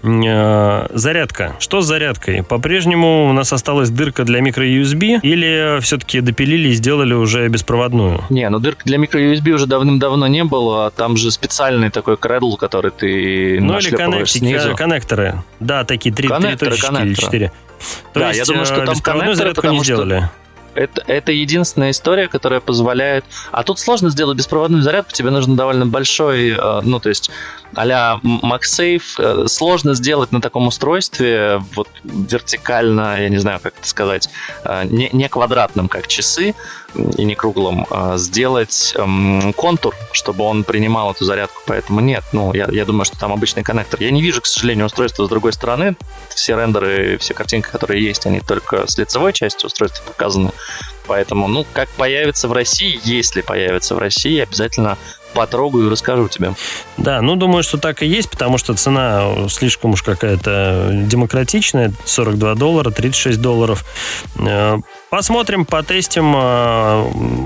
Зарядка. 0.04 1.56
Что 1.60 1.82
с 1.82 1.86
зарядкой? 1.86 2.44
По-прежнему 2.44 3.30
у 3.30 3.34
нас 3.34 3.52
осталась 3.52 3.90
дырка 3.90 4.24
для 4.24 4.40
micro-USB 4.40 5.20
или 5.22 5.80
все-таки 5.82 6.22
допилили 6.22 6.70
и 6.70 6.74
сделали 6.74 7.14
уже 7.14 7.48
беспроводную? 7.48 8.24
Не, 8.30 8.50
ну 8.50 8.60
дырка 8.60 8.84
для 8.86 8.98
micro-USB 8.98 9.50
уже 9.52 9.66
давным-давно 9.66 10.28
не 10.28 10.44
было, 10.44 10.92
там 10.92 11.18
же 11.18 11.31
специальный 11.31 11.90
такой 11.90 12.18
кредл, 12.18 12.56
который 12.56 12.92
ты 12.92 13.60
Ну 13.60 13.78
или 13.78 13.90
коннектики, 13.90 14.76
коннекторы. 14.76 15.44
Да, 15.60 15.84
такие 15.84 16.14
три, 16.14 16.28
три 16.28 16.56
точки 16.56 17.02
или 17.04 17.14
четыре. 17.14 17.52
То 18.14 18.19
да, 18.19 18.28
есть, 18.30 18.40
я 18.40 18.46
думаю, 18.46 18.66
что 18.66 18.86
там 18.86 19.00
коннекторы, 19.00 19.54
потому 19.54 19.78
не 19.80 19.84
сделали. 19.84 20.19
Что 20.19 20.31
это, 20.78 21.04
это 21.07 21.31
единственная 21.31 21.92
история, 21.92 22.28
которая 22.28 22.60
позволяет... 22.60 23.26
А 23.52 23.64
тут 23.64 23.80
сложно 23.80 24.10
сделать 24.10 24.38
беспроводную 24.38 24.84
зарядку, 24.84 25.12
тебе 25.12 25.31
нужно 25.31 25.56
довольно 25.56 25.88
большой, 25.88 26.52
э, 26.52 26.81
ну, 26.84 27.00
то 27.00 27.10
есть 27.10 27.31
а-ля 27.74 28.19
MagSafe 28.24 29.02
э, 29.18 29.48
сложно 29.48 29.96
сделать 29.96 30.31
на 30.31 30.40
таком 30.40 30.68
устройстве 30.68 31.62
вот 31.76 31.90
вертикально, 32.04 33.19
я 33.22 33.30
не 33.30 33.38
знаю, 33.38 33.60
как 33.62 33.74
это 33.80 33.88
сказать, 33.88 34.30
э, 34.64 34.84
не, 34.86 35.10
не 35.12 35.28
квадратным, 35.28 35.90
как 35.90 36.07
часы, 36.07 36.54
и 36.96 37.24
не 37.24 37.36
круглым, 37.36 37.86
а 37.90 38.18
сделать 38.18 38.94
эм, 38.96 39.54
контур, 39.54 39.96
чтобы 40.12 40.44
он 40.44 40.64
принимал 40.64 41.12
эту 41.12 41.26
зарядку. 41.26 41.62
Поэтому 41.66 42.00
нет, 42.00 42.24
ну, 42.32 42.54
я, 42.54 42.68
я 42.72 42.86
думаю, 42.86 43.06
что 43.06 43.20
там 43.20 43.32
обычный 43.32 43.64
коннектор. 43.64 44.02
Я 44.02 44.12
не 44.12 44.22
вижу, 44.22 44.42
к 44.42 44.46
сожалению, 44.46 44.86
устройства 44.86 45.26
с 45.26 45.30
другой 45.30 45.54
стороны. 45.54 45.96
Все 46.30 46.56
рендеры, 46.56 47.18
все 47.18 47.34
картинки, 47.34 47.68
которые 47.68 48.04
есть, 48.04 48.26
они 48.26 48.40
только 48.40 48.90
с 48.90 48.98
лицевой 48.98 49.34
части 49.34 49.66
устройства 49.66 50.04
показаны. 50.06 50.52
Поэтому, 51.07 51.47
ну, 51.47 51.66
как 51.73 51.90
появится 51.90 52.47
в 52.47 52.54
России, 52.54 52.99
если 53.04 53.42
появится 53.42 53.95
в 53.95 53.99
России, 53.99 54.40
обязательно 54.40 54.97
потрогаю 55.33 55.87
и 55.87 55.90
расскажу 55.90 56.28
тебе. 56.28 56.54
Да, 56.97 57.21
ну 57.21 57.35
думаю, 57.35 57.61
что 57.64 57.78
так 57.78 58.02
и 58.02 58.07
есть, 58.07 58.30
потому 58.30 58.57
что 58.57 58.73
цена 58.73 59.47
слишком 59.49 59.92
уж 59.92 60.02
какая-то 60.02 60.90
демократичная, 60.92 61.94
42 62.06 62.56
доллара, 62.56 62.90
36 62.90 63.40
долларов. 63.40 63.85
Э, 64.40 64.78
посмотрим, 65.09 65.66
потестим. 65.66 66.33
Э, 66.35 67.04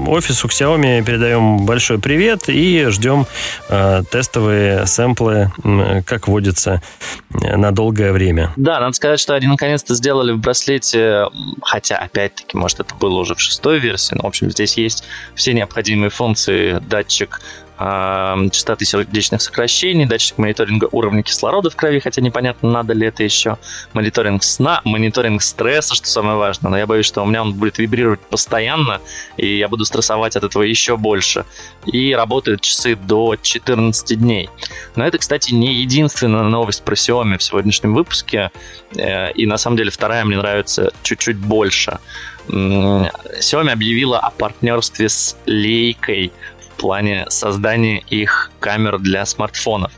офису 0.08 0.48
Xiaomi 0.48 1.04
передаем 1.04 1.66
большой 1.66 2.00
привет 2.00 2.48
и 2.48 2.86
ждем 2.90 3.26
э, 3.70 4.04
тестовые 4.10 4.86
сэмплы, 4.86 5.52
э, 5.64 6.02
как 6.04 6.28
водится, 6.28 6.82
на 7.30 7.72
долгое 7.72 8.12
время. 8.14 8.54
Да, 8.56 8.80
надо 8.80 8.94
сказать, 8.94 9.20
что 9.20 9.34
они 9.36 9.48
наконец-то 9.48 9.96
сделали 9.96 10.32
в 10.32 10.40
браслете, 10.40 11.26
хотя, 11.62 11.98
опять-таки, 11.98 12.58
может, 12.58 12.80
это 12.80 12.96
было 12.96 13.20
уже 13.20 13.36
в 13.36 13.42
шестой 13.52 13.80
версии, 13.80 14.16
но, 14.16 14.24
в 14.24 14.28
общем, 14.28 14.50
здесь 14.50 14.78
есть 14.78 15.04
все 15.36 15.54
необходимые 15.54 16.10
функции, 16.10 16.80
датчик 16.80 17.42
частоты 18.52 18.86
сердечных 18.86 19.42
сокращений, 19.42 20.06
датчик 20.06 20.38
мониторинга 20.38 20.88
уровня 20.92 21.24
кислорода 21.24 21.70
в 21.70 21.76
крови, 21.76 22.00
хотя 22.00 22.22
непонятно, 22.22 22.70
надо 22.70 22.94
ли 22.94 23.08
это 23.08 23.24
еще, 23.24 23.58
мониторинг 23.94 24.44
сна, 24.44 24.82
мониторинг 24.84 25.42
стресса, 25.42 25.96
что 25.96 26.08
самое 26.08 26.38
важное, 26.38 26.70
но 26.70 26.78
я 26.78 26.86
боюсь, 26.86 27.06
что 27.06 27.24
у 27.24 27.26
меня 27.26 27.42
он 27.42 27.54
будет 27.54 27.78
вибрировать 27.80 28.20
постоянно, 28.20 29.02
и 29.38 29.58
я 29.58 29.68
буду 29.68 29.86
стрессовать 29.86 30.36
от 30.36 30.44
этого 30.44 30.64
еще 30.64 30.98
больше. 30.98 31.46
И 31.86 32.14
работают 32.14 32.62
часы 32.62 32.96
до 32.96 33.36
14 33.42 34.20
дней. 34.20 34.50
Но 34.96 35.06
это, 35.06 35.18
кстати, 35.18 35.54
не 35.54 35.74
единственная 35.76 36.44
новость 36.44 36.84
про 36.84 36.94
Xiaomi 36.94 37.38
в 37.38 37.44
сегодняшнем 37.44 37.94
выпуске, 37.94 38.52
э, 38.96 39.32
и 39.32 39.46
на 39.46 39.58
самом 39.58 39.78
деле 39.78 39.92
вторая 39.92 40.24
мне 40.26 40.38
нравится 40.38 40.92
чуть-чуть 41.04 41.38
больше. 41.38 42.00
Xiaomi 42.48 43.72
объявила 43.72 44.20
о 44.20 44.30
партнерстве 44.32 45.10
с 45.10 45.36
Лейкой 45.46 46.32
плане 46.82 47.26
создания 47.30 48.00
их 48.10 48.52
камер 48.60 49.00
для 49.00 49.26
смартфонов. 49.26 49.92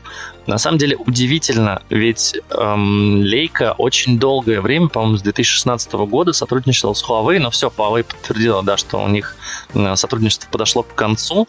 На 0.46 0.58
самом 0.58 0.76
деле 0.76 0.96
удивительно, 0.96 1.82
ведь 1.88 2.36
эм, 2.50 3.24
очень 3.78 4.18
долгое 4.18 4.60
время, 4.60 4.88
по-моему, 4.88 5.16
с 5.16 5.22
2016 5.22 5.92
года 5.92 6.34
сотрудничала 6.34 6.92
с 6.92 7.02
Huawei, 7.02 7.38
но 7.38 7.50
все, 7.50 7.72
Huawei 7.74 8.04
подтвердила, 8.04 8.62
да, 8.62 8.76
что 8.76 8.98
у 9.02 9.08
них 9.08 9.36
э, 9.72 9.96
сотрудничество 9.96 10.48
подошло 10.50 10.82
к 10.82 10.94
концу. 10.94 11.48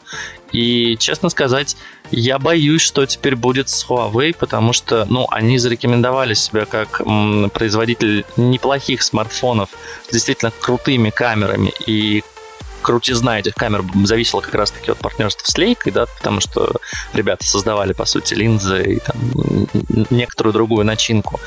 И, 0.54 0.96
честно 0.98 1.28
сказать, 1.30 1.76
я 2.12 2.40
боюсь, 2.40 2.82
что 2.82 3.06
теперь 3.06 3.36
будет 3.36 3.68
с 3.68 3.86
Huawei, 3.86 4.34
потому 4.38 4.72
что, 4.72 5.06
ну, 5.10 5.28
они 5.30 5.58
зарекомендовали 5.58 6.34
себя 6.34 6.66
как 6.66 7.02
м, 7.02 7.50
производитель 7.50 8.24
неплохих 8.38 9.02
смартфонов 9.02 9.70
с 10.08 10.14
действительно 10.14 10.52
крутыми 10.52 11.10
камерами 11.10 11.74
и 11.86 12.24
крутизна 12.86 13.40
этих 13.40 13.56
камер 13.56 13.84
зависела 14.04 14.42
как 14.42 14.54
раз-таки 14.54 14.92
от 14.92 15.00
партнерства 15.00 15.44
с 15.44 15.58
Лейкой, 15.58 15.92
да, 15.92 16.06
потому 16.06 16.40
что 16.40 16.72
ребята 17.14 17.44
создавали, 17.44 17.94
по 17.94 18.06
сути, 18.06 18.36
линзы 18.36 18.84
и 18.84 19.00
там, 19.00 19.16
некоторую 20.12 20.54
другую 20.54 20.86
начинку. 20.86 21.40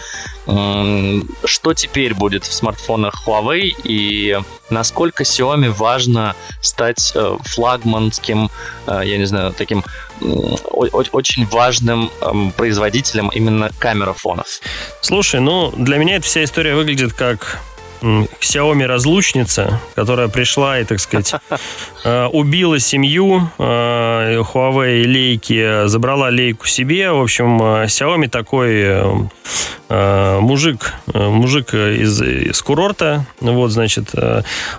Что 0.47 1.75
теперь 1.75 2.14
будет 2.14 2.45
в 2.45 2.52
смартфонах 2.52 3.23
Huawei 3.25 3.73
и 3.85 4.40
насколько 4.68 5.23
Xiaomi 5.23 5.71
важно 5.71 6.35
стать 6.61 7.12
э, 7.14 7.37
флагманским, 7.42 8.50
э, 8.87 9.02
я 9.04 9.18
не 9.18 9.26
знаю, 9.26 9.52
таким 9.52 9.85
очень 10.21 11.47
важным 11.47 12.11
эм, 12.21 12.50
производителем 12.52 13.28
именно 13.28 13.71
камерафонов? 13.78 14.61
Слушай, 15.02 15.40
ну, 15.40 15.73
для 15.76 15.99
меня 15.99 16.16
эта 16.16 16.26
вся 16.26 16.42
история 16.42 16.75
выглядит 16.75 17.12
как 17.12 17.61
Xiaomi 18.00 18.87
разлучница, 18.87 19.81
которая 19.95 20.28
пришла 20.28 20.78
и, 20.78 20.85
так 20.85 21.00
сказать, 21.00 21.35
э, 22.05 22.26
убила 22.26 22.78
семью 22.78 23.50
э, 23.59 24.43
Huawei 24.43 25.02
лейки, 25.05 25.87
забрала 25.87 26.28
лейку 26.28 26.67
себе. 26.67 27.11
В 27.12 27.21
общем, 27.21 27.61
э, 27.62 27.85
Xiaomi 27.87 28.28
такой 28.28 29.28
мужик, 29.88 30.93
мужик 31.14 31.73
из, 31.73 32.21
из 32.21 32.61
курорта, 32.61 33.25
вот, 33.40 33.71
значит, 33.71 34.11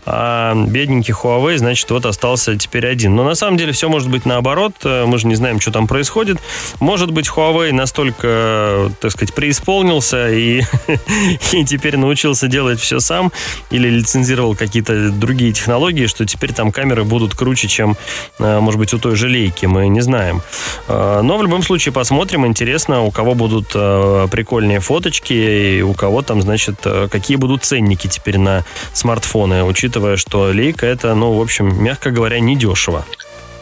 а 0.06 0.54
бедненький 0.54 1.16
Huawei, 1.16 1.58
значит, 1.58 1.90
вот 1.90 2.06
остался 2.06 2.56
теперь 2.56 2.86
один. 2.86 3.16
Но 3.16 3.24
на 3.24 3.34
самом 3.34 3.58
деле 3.58 3.72
все 3.72 3.90
может 3.90 4.08
быть 4.08 4.28
наоборот, 4.28 4.74
мы 4.84 5.18
же 5.18 5.26
не 5.26 5.34
знаем, 5.34 5.60
что 5.60 5.72
там 5.72 5.88
происходит. 5.88 6.38
Может 6.80 7.10
быть, 7.10 7.28
Huawei 7.28 7.72
настолько, 7.74 8.92
так 9.02 9.10
сказать, 9.12 9.34
преисполнился 9.34 10.30
и, 10.30 10.62
и 11.54 11.66
теперь 11.66 11.98
научился 11.98 12.48
делать 12.48 12.80
все 12.80 13.00
сам 13.10 13.32
или 13.72 13.90
лицензировал 13.90 14.56
какие-то 14.56 15.10
другие 15.10 15.52
технологии, 15.52 16.06
что 16.06 16.26
теперь 16.26 16.54
там 16.54 16.72
камеры 16.72 17.04
будут 17.04 17.34
круче, 17.34 17.68
чем, 17.68 17.98
э, 18.40 18.60
может 18.60 18.80
быть, 18.80 18.94
у 18.94 19.00
той 19.00 19.16
же 19.16 19.28
лейки, 19.28 19.66
мы 19.66 19.88
не 19.88 20.02
знаем. 20.02 20.42
Э, 20.88 21.22
но 21.24 21.38
в 21.38 21.44
любом 21.44 21.64
случае 21.64 21.92
посмотрим, 21.92 22.46
интересно, 22.46 23.02
у 23.02 23.12
кого 23.12 23.34
будут 23.34 23.72
э, 23.74 24.28
прикольные 24.30 24.80
фоточки 24.80 25.34
и 25.34 25.82
у 25.82 25.94
кого 25.94 26.22
там, 26.22 26.42
значит, 26.42 26.86
какие 27.12 27.38
будут 27.38 27.64
ценники 27.64 28.08
теперь 28.08 28.38
на 28.38 28.64
смартфоны, 28.94 29.64
учитывая, 29.64 30.18
что 30.18 30.52
лейка 30.52 30.86
это, 30.86 31.16
ну, 31.16 31.34
в 31.34 31.42
общем, 31.42 31.84
мягко 31.84 32.12
говоря, 32.12 32.40
недешево. 32.40 33.06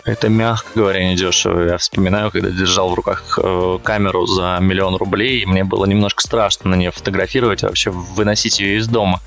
Это, 0.07 0.29
мягко 0.29 0.69
говоря, 0.73 1.03
не 1.03 1.17
дешево. 1.17 1.63
Я 1.63 1.77
вспоминаю, 1.77 2.31
когда 2.31 2.49
держал 2.49 2.89
в 2.89 2.93
руках 2.93 3.37
э, 3.43 3.79
камеру 3.83 4.25
за 4.25 4.57
миллион 4.61 4.95
рублей, 4.95 5.41
и 5.41 5.45
мне 5.45 5.65
было 5.65 5.85
немножко 5.85 6.23
страшно 6.23 6.69
на 6.69 6.75
нее 6.75 6.91
фотографировать, 6.91 7.61
а 7.65 7.67
вообще 7.67 7.89
выносить 7.89 8.61
ее 8.61 8.77
из 8.77 8.87
дома. 8.87 9.19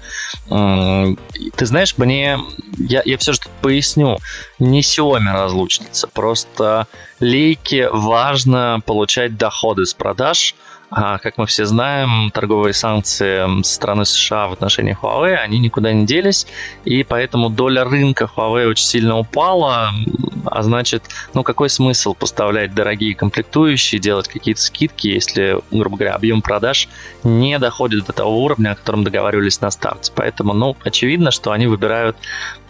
Ты 0.49 1.67
знаешь, 1.67 1.99
мне... 1.99 2.39
Я, 2.79 3.03
я 3.05 3.19
все 3.19 3.35
же 3.35 3.41
поясню. 3.61 4.17
Не 4.59 4.81
Xiaomi 4.81 5.31
разлучница, 5.31 6.09
просто 6.09 6.87
лейке 7.21 7.89
важно 7.91 8.81
получать 8.85 9.37
доходы 9.37 9.87
с 9.87 9.95
продаж– 9.95 10.55
а, 10.93 11.19
как 11.19 11.39
мы 11.39 11.47
все 11.47 11.67
знаем, 11.67 12.33
торговые 12.33 12.75
санкции 12.75 13.63
со 13.63 13.75
стороны 13.75 14.05
США 14.05 14.49
в 14.49 14.53
отношении 14.53 14.97
Huawei, 15.01 15.35
они 15.37 15.61
никуда 15.61 15.93
не 15.93 16.05
делись, 16.05 16.49
и 16.85 17.05
поэтому 17.05 17.49
доля 17.49 17.85
рынка 17.85 18.29
Huawei 18.37 18.67
очень 18.67 18.85
сильно 18.85 19.17
упала, 19.17 19.93
а 20.45 20.63
значит, 20.63 21.05
ну 21.33 21.45
какой 21.45 21.71
смысл 21.71 22.15
поставлять 22.15 22.75
дорогие 22.75 23.15
комплектующие, 23.15 24.01
делать 24.01 24.27
какие-то 24.27 24.61
скидки, 24.61 25.07
если, 25.07 25.61
грубо 25.71 25.97
говоря, 25.97 26.15
объем 26.15 26.43
продаж 26.43 26.89
не 27.23 27.57
доходит 27.61 28.07
до 28.07 28.13
того 28.13 28.43
уровня, 28.43 28.73
о 28.73 28.75
котором 28.75 29.05
договаривались 29.05 29.61
на 29.61 29.71
старте. 29.71 30.11
Поэтому, 30.17 30.55
ну, 30.55 30.77
очевидно, 30.83 31.31
что 31.31 31.53
они 31.53 31.69
выбирают 31.69 32.17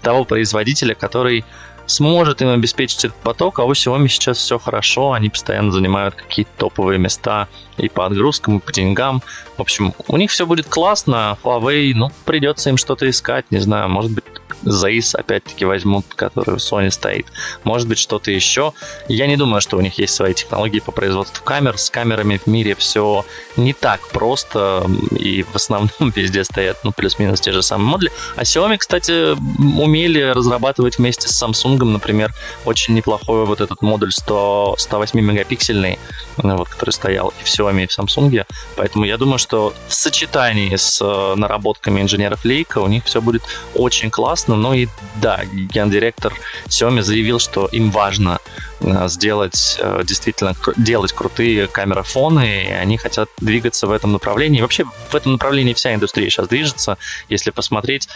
того 0.02 0.24
производителя, 0.24 0.94
который 0.94 1.44
сможет 1.90 2.40
им 2.42 2.48
обеспечить 2.48 3.04
этот 3.04 3.16
поток, 3.16 3.58
а 3.58 3.64
у 3.64 3.72
Xiaomi 3.72 4.08
сейчас 4.08 4.38
все 4.38 4.58
хорошо, 4.58 5.12
они 5.12 5.28
постоянно 5.28 5.72
занимают 5.72 6.14
какие-то 6.14 6.50
топовые 6.56 6.98
места 6.98 7.48
и 7.76 7.88
по 7.88 8.06
отгрузкам, 8.06 8.58
и 8.58 8.60
по 8.60 8.72
деньгам. 8.72 9.22
В 9.56 9.60
общем, 9.60 9.94
у 10.06 10.16
них 10.16 10.30
все 10.30 10.46
будет 10.46 10.66
классно, 10.66 11.36
Huawei, 11.42 11.92
ну, 11.94 12.10
придется 12.24 12.70
им 12.70 12.76
что-то 12.76 13.08
искать, 13.10 13.46
не 13.50 13.58
знаю, 13.58 13.88
может 13.88 14.12
быть, 14.12 14.24
ЗАИС 14.62 15.14
опять-таки 15.14 15.64
возьмут, 15.64 16.06
который 16.14 16.54
у 16.54 16.58
Sony 16.58 16.90
стоит. 16.90 17.26
Может 17.64 17.88
быть, 17.88 17.98
что-то 17.98 18.30
еще. 18.30 18.72
Я 19.08 19.26
не 19.26 19.36
думаю, 19.36 19.60
что 19.60 19.76
у 19.76 19.80
них 19.80 19.98
есть 19.98 20.14
свои 20.14 20.34
технологии 20.34 20.80
по 20.80 20.92
производству 20.92 21.44
камер. 21.44 21.78
С 21.78 21.90
камерами 21.90 22.38
в 22.38 22.46
мире 22.46 22.74
все 22.74 23.24
не 23.56 23.72
так 23.72 24.08
просто, 24.08 24.86
и 25.10 25.42
в 25.42 25.56
основном 25.56 25.90
везде 26.14 26.44
стоят, 26.44 26.78
ну, 26.84 26.92
плюс-минус 26.92 27.40
те 27.40 27.52
же 27.52 27.62
самые 27.62 27.88
модули. 27.88 28.12
А 28.36 28.42
Xiaomi, 28.42 28.78
кстати, 28.78 29.32
умели 29.80 30.20
разрабатывать 30.20 30.98
вместе 30.98 31.28
с 31.28 31.42
Samsung, 31.42 31.82
например, 31.84 32.32
очень 32.64 32.94
неплохой 32.94 33.46
вот 33.46 33.60
этот 33.60 33.82
модуль 33.82 34.12
100, 34.12 34.76
108 34.78 35.20
мегапиксельный, 35.20 35.98
вот, 36.36 36.68
который 36.68 36.90
стоял 36.90 37.32
и 37.40 37.44
в 37.44 37.46
Xiaomi, 37.46 37.84
и 37.84 37.86
в 37.86 37.98
Samsung. 37.98 38.46
Поэтому 38.76 39.04
я 39.04 39.16
думаю, 39.16 39.38
что 39.38 39.74
в 39.88 39.94
сочетании 39.94 40.74
с 40.74 41.00
э, 41.00 41.34
наработками 41.36 42.00
инженеров 42.00 42.44
Leica 42.44 42.80
у 42.80 42.88
них 42.88 43.04
все 43.04 43.20
будет 43.20 43.42
очень 43.74 44.10
классно. 44.10 44.49
Ну 44.56 44.72
и 44.72 44.88
да, 45.20 45.44
гендиректор 45.44 46.32
Xiaomi 46.66 47.02
заявил, 47.02 47.38
что 47.38 47.66
им 47.66 47.90
важно 47.90 48.38
э, 48.80 49.08
сделать 49.08 49.78
э, 49.80 50.02
действительно 50.04 50.54
делать 50.76 51.12
крутые 51.12 51.66
камерафоны, 51.66 52.64
и 52.64 52.70
они 52.70 52.96
хотят 52.96 53.28
двигаться 53.38 53.86
в 53.86 53.92
этом 53.92 54.12
направлении. 54.12 54.60
Вообще 54.60 54.84
в 54.84 55.14
этом 55.14 55.32
направлении 55.32 55.74
вся 55.74 55.94
индустрия 55.94 56.28
сейчас 56.30 56.48
движется. 56.48 56.98
Если 57.28 57.50
посмотреть, 57.50 58.08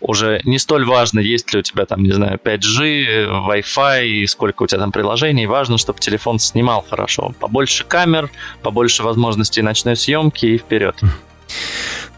уже 0.00 0.40
не 0.44 0.58
столь 0.58 0.84
важно, 0.84 1.20
есть 1.20 1.52
ли 1.52 1.60
у 1.60 1.62
тебя 1.62 1.86
там, 1.86 2.02
не 2.02 2.12
знаю, 2.12 2.38
5G, 2.42 3.48
Wi-Fi, 3.48 4.26
сколько 4.26 4.62
у 4.64 4.66
тебя 4.66 4.80
там 4.80 4.92
приложений. 4.92 5.46
Важно, 5.46 5.78
чтобы 5.78 6.00
телефон 6.00 6.38
снимал 6.38 6.84
хорошо. 6.88 7.34
Побольше 7.40 7.84
камер, 7.84 8.30
побольше 8.62 9.02
возможностей 9.02 9.62
ночной 9.62 9.96
съемки 9.96 10.46
и 10.46 10.58
вперед. 10.58 10.96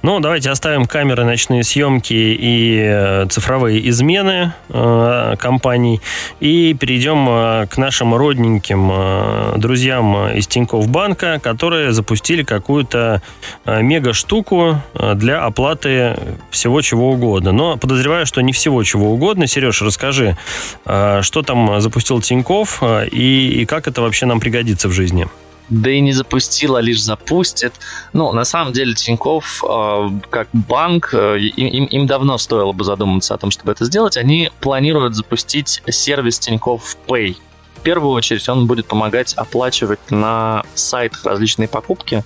Ну, 0.01 0.21
давайте 0.21 0.51
оставим 0.51 0.87
камеры, 0.87 1.25
ночные 1.25 1.65
съемки 1.65 2.15
и 2.15 2.79
э, 2.81 3.27
цифровые 3.29 3.89
измены 3.89 4.53
э, 4.69 5.35
компаний 5.41 6.01
и 6.39 6.73
перейдем 6.75 7.27
э, 7.29 7.67
к 7.67 7.77
нашим 7.79 8.15
родненьким 8.15 9.59
друзьям 9.59 10.29
из 10.29 10.47
Тинькофф 10.47 10.89
Банка, 10.89 11.41
которые 11.43 11.93
запустили 11.93 12.45
какую-то 12.45 13.23
мега-штуку 13.65 14.77
э, 14.95 15.15
для 15.17 15.45
оплаты 15.45 16.17
всего 16.53 16.81
чего 16.81 17.11
угодно. 17.11 17.51
Но 17.51 17.77
подозреваю, 17.77 18.25
что 18.25 18.41
не 18.41 18.53
всего 18.53 18.85
чего 18.85 19.13
угодно. 19.13 19.49
Сереж, 19.49 19.83
расскажи, 19.83 20.37
что 20.85 21.43
там 21.45 21.81
запустил 21.81 22.21
Тинькофф 22.21 22.83
и 23.11 23.67
как 23.69 23.89
это 23.89 24.01
вообще 24.01 24.27
нам 24.27 24.39
пригодится 24.39 24.89
в 24.89 24.93
жизни? 24.93 25.27
Да 25.69 25.91
и 25.91 26.01
не 26.01 26.13
запустила, 26.13 26.79
лишь 26.79 27.03
запустит. 27.03 27.75
Ну, 28.13 28.33
на 28.33 28.45
самом 28.45 28.73
деле, 28.73 28.95
Тиньков, 28.95 29.63
э, 29.69 30.09
как 30.31 30.49
банк, 30.53 31.11
э, 31.13 31.39
им, 31.39 31.85
им 31.85 32.07
давно 32.07 32.39
стоило 32.39 32.73
бы 32.73 32.85
задуматься 32.85 33.35
о 33.35 33.39
том, 33.39 33.51
чтобы 33.51 33.73
это 33.73 33.85
сделать. 33.85 34.17
Они 34.17 34.51
планируют 34.61 35.15
запустить 35.15 35.83
сервис 35.89 36.39
Тиньков 36.39 36.97
Pay. 37.07 37.37
В 37.77 37.81
первую 37.81 38.13
очередь 38.13 38.49
он 38.49 38.67
будет 38.67 38.87
помогать 38.87 39.35
оплачивать 39.35 40.11
на 40.11 40.65
сайтах 40.75 41.25
различные 41.25 41.69
покупки. 41.69 42.25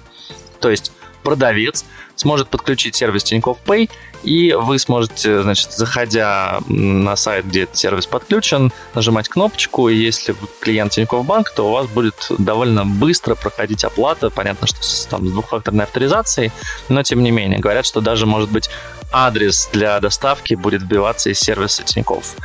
То 0.60 0.70
есть 0.70 0.92
продавец 1.22 1.84
сможет 2.16 2.48
подключить 2.48 2.94
сервис 2.94 3.24
Тинькофф 3.24 3.58
Pay, 3.64 3.90
и 4.22 4.52
вы 4.52 4.78
сможете, 4.78 5.42
значит, 5.42 5.72
заходя 5.72 6.60
на 6.68 7.16
сайт, 7.16 7.46
где 7.46 7.64
этот 7.64 7.76
сервис 7.76 8.06
подключен, 8.06 8.72
нажимать 8.94 9.28
кнопочку, 9.28 9.88
и 9.88 9.96
если 9.96 10.32
вы 10.32 10.48
клиент 10.60 10.92
Тинькофф 10.92 11.26
Банк, 11.26 11.50
то 11.50 11.68
у 11.68 11.72
вас 11.72 11.86
будет 11.88 12.26
довольно 12.38 12.84
быстро 12.84 13.34
проходить 13.34 13.84
оплата. 13.84 14.30
Понятно, 14.30 14.66
что 14.66 14.82
с, 14.82 15.06
там, 15.06 15.26
с 15.26 15.30
двухфакторной 15.30 15.84
авторизацией, 15.84 16.52
но 16.88 17.02
тем 17.02 17.22
не 17.22 17.30
менее. 17.30 17.58
Говорят, 17.58 17.86
что 17.86 18.00
даже, 18.00 18.26
может 18.26 18.50
быть, 18.50 18.70
адрес 19.12 19.68
для 19.72 19.98
доставки 20.00 20.54
будет 20.54 20.82
вбиваться 20.82 21.30
из 21.30 21.40
сервиса 21.40 21.82
Тинькофф. 21.82 22.36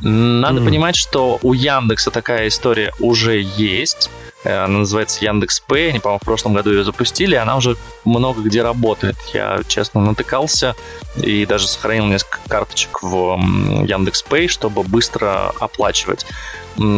Надо 0.00 0.60
mm. 0.60 0.64
понимать, 0.64 0.96
что 0.96 1.38
у 1.42 1.52
Яндекса 1.52 2.10
такая 2.10 2.48
история 2.48 2.92
уже 3.00 3.40
есть. 3.40 4.10
Э, 4.44 4.64
она 4.64 4.78
называется 4.78 5.24
Яндекс 5.24 5.60
Пэй. 5.60 5.90
Они, 5.90 5.98
по-моему, 5.98 6.20
в 6.20 6.24
прошлом 6.24 6.54
году 6.54 6.70
ее 6.70 6.84
запустили. 6.84 7.34
Она 7.34 7.56
уже 7.56 7.76
много 8.04 8.42
где 8.42 8.62
работает. 8.62 9.16
Я, 9.32 9.60
честно, 9.66 10.00
натыкался 10.00 10.76
и 11.16 11.46
даже 11.46 11.66
сохранил 11.66 12.06
несколько 12.06 12.38
карточек 12.48 13.02
в 13.02 13.38
Яндекс 13.86 14.22
Пэй, 14.22 14.48
чтобы 14.48 14.82
быстро 14.82 15.50
оплачивать. 15.58 16.26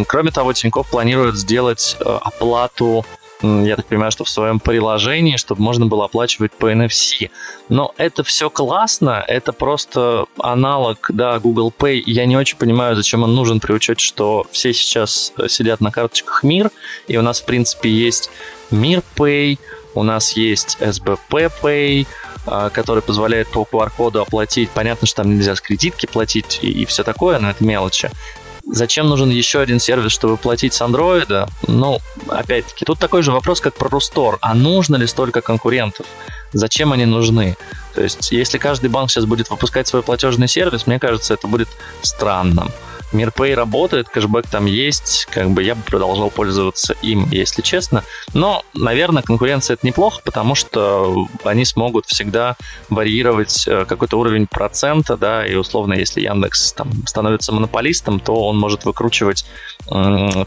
Кроме 0.07 0.31
того, 0.31 0.53
Тинькофф 0.53 0.89
планирует 0.89 1.37
сделать 1.37 1.97
э, 2.01 2.19
оплату 2.23 3.05
я 3.43 3.77
так 3.77 3.87
понимаю, 3.87 4.11
что 4.11 4.25
в 4.25 4.29
своем 4.29 4.61
приложении, 4.61 5.37
чтобы 5.37 5.63
можно 5.63 5.87
было 5.87 6.07
оплачивать 6.07 6.53
по 6.53 6.73
NFC. 6.73 7.31
Но 7.69 7.93
это 7.97 8.25
все 8.25 8.49
классно, 8.51 9.25
это 9.27 9.53
просто 9.53 10.27
аналог, 10.39 11.11
да, 11.13 11.39
Google 11.39 11.73
Pay. 11.77 12.03
Я 12.07 12.27
не 12.27 12.37
очень 12.37 12.57
понимаю, 12.57 12.97
зачем 12.97 13.23
он 13.23 13.35
нужен 13.35 13.61
при 13.61 13.73
учете, 13.73 14.03
что 14.03 14.47
все 14.51 14.73
сейчас 14.73 15.33
э, 15.37 15.49
сидят 15.49 15.81
на 15.81 15.91
карточках 15.91 16.43
Мир, 16.43 16.71
и 17.09 17.17
у 17.17 17.23
нас, 17.23 17.41
в 17.41 17.45
принципе, 17.45 17.91
есть 17.91 18.31
Мир 18.71 19.03
Pay, 19.17 19.59
у 19.95 20.03
нас 20.03 20.33
есть 20.33 20.79
SBP 20.81 21.53
Pay, 21.63 22.07
а, 22.47 22.71
который 22.71 23.03
позволяет 23.03 23.49
по 23.49 23.67
QR-коду 23.71 24.21
оплатить. 24.21 24.71
Понятно, 24.71 25.07
что 25.07 25.23
там 25.23 25.35
нельзя 25.35 25.57
с 25.57 25.61
кредитки 25.61 26.07
платить 26.07 26.61
и, 26.63 26.71
и 26.71 26.85
все 26.85 27.03
такое, 27.03 27.39
но 27.39 27.51
это 27.51 27.65
мелочи. 27.65 28.11
Зачем 28.69 29.09
нужен 29.09 29.31
еще 29.31 29.61
один 29.61 29.79
сервис, 29.79 30.11
чтобы 30.11 30.37
платить 30.37 30.75
с 30.75 30.83
андроида? 30.83 31.49
Ну, 31.69 32.01
опять-таки, 32.29 32.85
тут 32.85 32.99
такой 32.99 33.23
же 33.23 33.31
вопрос, 33.31 33.61
как 33.61 33.75
про 33.75 33.89
Рустор. 33.89 34.39
А 34.41 34.55
нужно 34.55 34.97
ли 34.97 35.07
столько 35.07 35.41
конкурентов? 35.41 36.07
Зачем 36.53 36.93
они 36.93 37.07
нужны? 37.07 37.57
То 37.95 38.03
есть, 38.03 38.33
если 38.33 38.59
каждый 38.59 38.91
банк 38.91 39.11
сейчас 39.11 39.25
будет 39.25 39.51
выпускать 39.51 39.87
свой 39.87 40.03
платежный 40.03 40.49
сервис, 40.49 40.87
мне 40.87 40.99
кажется, 40.99 41.35
это 41.35 41.47
будет 41.47 41.69
странным. 42.03 42.71
Мирпэй 43.13 43.55
работает, 43.55 44.09
кэшбэк 44.09 44.47
там 44.49 44.67
есть, 44.67 45.27
как 45.31 45.51
бы 45.51 45.63
я 45.63 45.75
бы 45.75 45.83
продолжал 45.83 46.31
пользоваться 46.31 46.95
им, 47.03 47.29
если 47.31 47.63
честно. 47.63 48.05
Но, 48.35 48.63
наверное, 48.75 49.23
конкуренция 49.23 49.75
это 49.75 49.87
неплохо, 49.87 50.21
потому 50.25 50.55
что 50.55 51.27
они 51.45 51.65
смогут 51.65 52.07
всегда 52.07 52.57
варьировать 52.89 53.67
э, 53.67 53.85
какой-то 53.87 54.19
уровень 54.19 54.47
процента, 54.47 55.17
да, 55.17 55.47
и 55.47 55.55
условно, 55.55 55.95
если 55.95 56.21
Яндекс 56.21 56.73
там 56.73 56.91
становится 57.07 57.53
монополистом, 57.53 58.21
то 58.21 58.35
он 58.35 58.59
может 58.59 58.85
выкручивать 58.85 59.47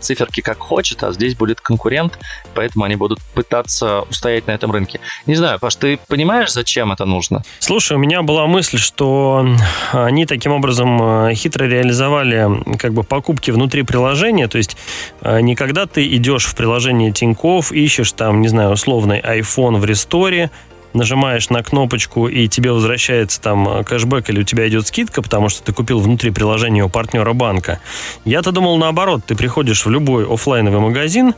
циферки 0.01 0.41
как 0.41 0.59
хочет, 0.59 1.03
а 1.03 1.13
здесь 1.13 1.35
будет 1.35 1.61
конкурент, 1.61 2.19
поэтому 2.53 2.83
они 2.83 2.95
будут 2.95 3.19
пытаться 3.33 4.01
устоять 4.01 4.47
на 4.47 4.51
этом 4.51 4.71
рынке. 4.71 4.99
Не 5.27 5.35
знаю, 5.35 5.59
Паш, 5.59 5.75
ты 5.75 5.97
понимаешь, 6.07 6.51
зачем 6.51 6.91
это 6.91 7.05
нужно? 7.05 7.43
Слушай, 7.59 7.95
у 7.95 7.99
меня 7.99 8.21
была 8.21 8.47
мысль, 8.47 8.77
что 8.77 9.45
они 9.93 10.25
таким 10.25 10.51
образом 10.51 11.27
э, 11.29 11.33
хитро 11.35 11.65
реализовали 11.65 12.48
как 12.77 12.93
бы 12.93 13.03
покупки 13.03 13.51
внутри 13.51 13.83
приложения, 13.83 14.47
то 14.47 14.57
есть 14.57 14.77
э, 15.21 15.41
не 15.41 15.55
когда 15.55 15.85
ты 15.85 16.07
идешь 16.15 16.45
в 16.45 16.55
приложение 16.55 17.11
Тинькофф, 17.11 17.71
ищешь 17.71 18.11
там, 18.11 18.41
не 18.41 18.47
знаю, 18.47 18.71
условный 18.71 19.19
iPhone 19.19 19.77
в 19.77 19.85
ресторе, 19.85 20.51
нажимаешь 20.93 21.49
на 21.49 21.63
кнопочку, 21.63 22.27
и 22.27 22.47
тебе 22.47 22.71
возвращается 22.71 23.41
там 23.41 23.67
э, 23.67 23.83
кэшбэк 23.83 24.29
или 24.29 24.39
у 24.41 24.43
тебя 24.43 24.67
идет 24.67 24.87
скидка, 24.87 25.21
потому 25.21 25.49
что 25.49 25.63
ты 25.63 25.73
купил 25.73 25.99
внутри 25.99 26.31
приложения 26.31 26.83
у 26.83 26.89
партнера 26.89 27.33
банка. 27.33 27.79
Я-то 28.25 28.51
думал 28.51 28.77
наоборот, 28.77 29.21
ты 29.25 29.35
приходишь 29.35 29.85
в 29.85 29.89
любой 29.89 30.25
офлайновый 30.25 30.79
магазин, 30.79 31.33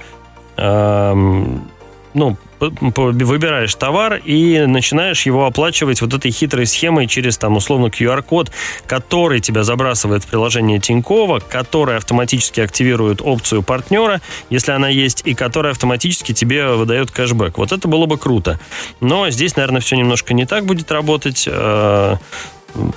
ну, 2.14 2.38
выбираешь 2.60 3.74
товар 3.76 4.16
и 4.24 4.60
начинаешь 4.68 5.26
его 5.26 5.46
оплачивать 5.46 6.02
вот 6.02 6.14
этой 6.14 6.32
хитрой 6.32 6.66
схемой 6.66 7.08
через 7.08 7.38
там 7.38 7.58
условно 7.58 7.88
QR-код, 7.88 8.52
который 8.86 9.40
тебя 9.40 9.64
забрасывает 9.64 10.24
в 10.24 10.28
приложение 10.28 10.80
Тинькова, 10.80 11.40
который 11.40 11.98
автоматически 11.98 12.60
активирует 12.60 13.22
опцию 13.22 13.64
партнера, 13.64 14.22
если 14.50 14.72
она 14.72 14.90
есть, 14.90 15.24
и 15.26 15.34
который 15.34 15.72
автоматически 15.72 16.34
тебе 16.34 16.68
выдает 16.68 17.12
кэшбэк. 17.12 17.58
Вот 17.58 17.72
это 17.72 17.88
было 17.88 18.06
бы 18.06 18.18
круто. 18.18 18.60
Но 19.00 19.30
здесь, 19.30 19.56
наверное, 19.56 19.82
все 19.82 19.96
немножко 19.96 20.34
не 20.34 20.46
так 20.46 20.66
будет 20.66 20.92
работать 20.92 21.48
э, 21.52 22.16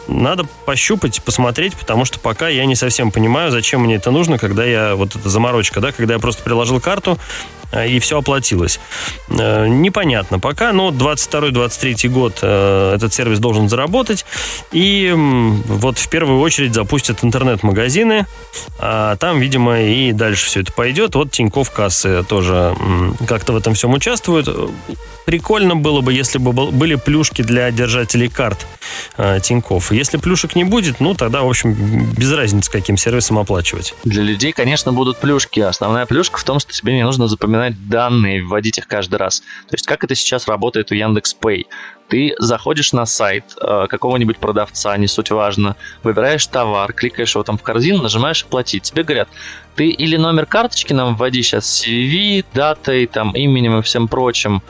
надо 0.08 0.44
пощупать, 0.64 1.22
посмотреть, 1.22 1.74
потому 1.74 2.04
что 2.04 2.20
пока 2.20 2.48
я 2.48 2.64
не 2.66 2.74
совсем 2.74 3.10
понимаю, 3.10 3.50
зачем 3.50 3.82
мне 3.82 3.96
это 3.96 4.10
нужно, 4.10 4.38
когда 4.38 4.64
я 4.64 4.94
вот 4.94 5.16
эта 5.16 5.28
заморочка, 5.28 5.80
да, 5.80 5.92
когда 5.92 6.14
я 6.14 6.20
просто 6.20 6.42
приложил 6.42 6.80
карту, 6.80 7.18
и 7.82 7.98
все 7.98 8.18
оплатилось. 8.18 8.80
Э, 9.28 9.66
непонятно 9.66 10.38
пока, 10.38 10.72
но 10.72 10.90
22-23 10.90 12.08
год 12.08 12.38
э, 12.42 12.94
этот 12.94 13.12
сервис 13.12 13.38
должен 13.38 13.68
заработать. 13.68 14.24
И 14.72 15.12
вот 15.14 15.98
в 15.98 16.08
первую 16.08 16.40
очередь 16.40 16.74
запустят 16.74 17.24
интернет-магазины, 17.24 18.26
а 18.78 19.16
там, 19.16 19.40
видимо, 19.40 19.80
и 19.80 20.12
дальше 20.12 20.46
все 20.46 20.60
это 20.60 20.72
пойдет. 20.72 21.14
Вот 21.14 21.30
Тинькофф 21.30 21.70
кассы 21.70 22.22
тоже 22.24 22.74
как-то 23.26 23.52
в 23.52 23.56
этом 23.56 23.74
всем 23.74 23.92
участвуют. 23.92 24.48
Прикольно 25.24 25.74
было 25.74 26.00
бы, 26.02 26.12
если 26.12 26.38
бы 26.38 26.52
были 26.52 26.96
плюшки 26.96 27.42
для 27.42 27.70
держателей 27.70 28.28
карт 28.28 28.66
Тинькофф. 29.16 29.92
Если 29.92 30.18
плюшек 30.18 30.54
не 30.54 30.64
будет, 30.64 31.00
ну 31.00 31.14
тогда, 31.14 31.42
в 31.42 31.48
общем, 31.48 31.74
без 32.16 32.32
разницы, 32.32 32.70
каким 32.70 32.96
сервисом 32.96 33.38
оплачивать. 33.38 33.94
Для 34.04 34.22
людей, 34.22 34.52
конечно, 34.52 34.92
будут 34.92 35.18
плюшки. 35.18 35.60
Основная 35.60 36.04
плюшка 36.06 36.38
в 36.38 36.44
том, 36.44 36.60
что 36.60 36.72
тебе 36.72 36.94
не 36.94 37.04
нужно 37.04 37.26
запоминать 37.28 37.63
запоминать 37.64 37.88
данные, 37.88 38.42
вводить 38.42 38.78
их 38.78 38.86
каждый 38.86 39.16
раз. 39.16 39.40
То 39.40 39.74
есть 39.74 39.86
как 39.86 40.04
это 40.04 40.14
сейчас 40.14 40.48
работает 40.48 40.90
у 40.90 40.94
Яндекс 40.94 41.36
Pay? 41.40 41.66
Ты 42.08 42.34
заходишь 42.38 42.92
на 42.92 43.06
сайт 43.06 43.44
э, 43.60 43.86
какого-нибудь 43.88 44.36
продавца, 44.36 44.96
не 44.96 45.06
суть 45.06 45.30
важно, 45.30 45.76
выбираешь 46.02 46.46
товар, 46.46 46.92
кликаешь 46.92 47.34
его 47.34 47.44
там 47.44 47.56
в 47.56 47.62
корзину, 47.62 48.02
нажимаешь 48.02 48.44
«Оплатить». 48.44 48.82
Тебе 48.82 49.04
говорят, 49.04 49.28
ты 49.74 49.88
или 49.88 50.16
номер 50.16 50.46
карточки 50.46 50.92
нам 50.92 51.16
вводи 51.16 51.42
сейчас 51.42 51.82
CV, 51.82 52.44
датой, 52.52 53.06
там, 53.06 53.32
именем 53.32 53.78
и 53.78 53.82
всем 53.82 54.08
прочим, 54.08 54.62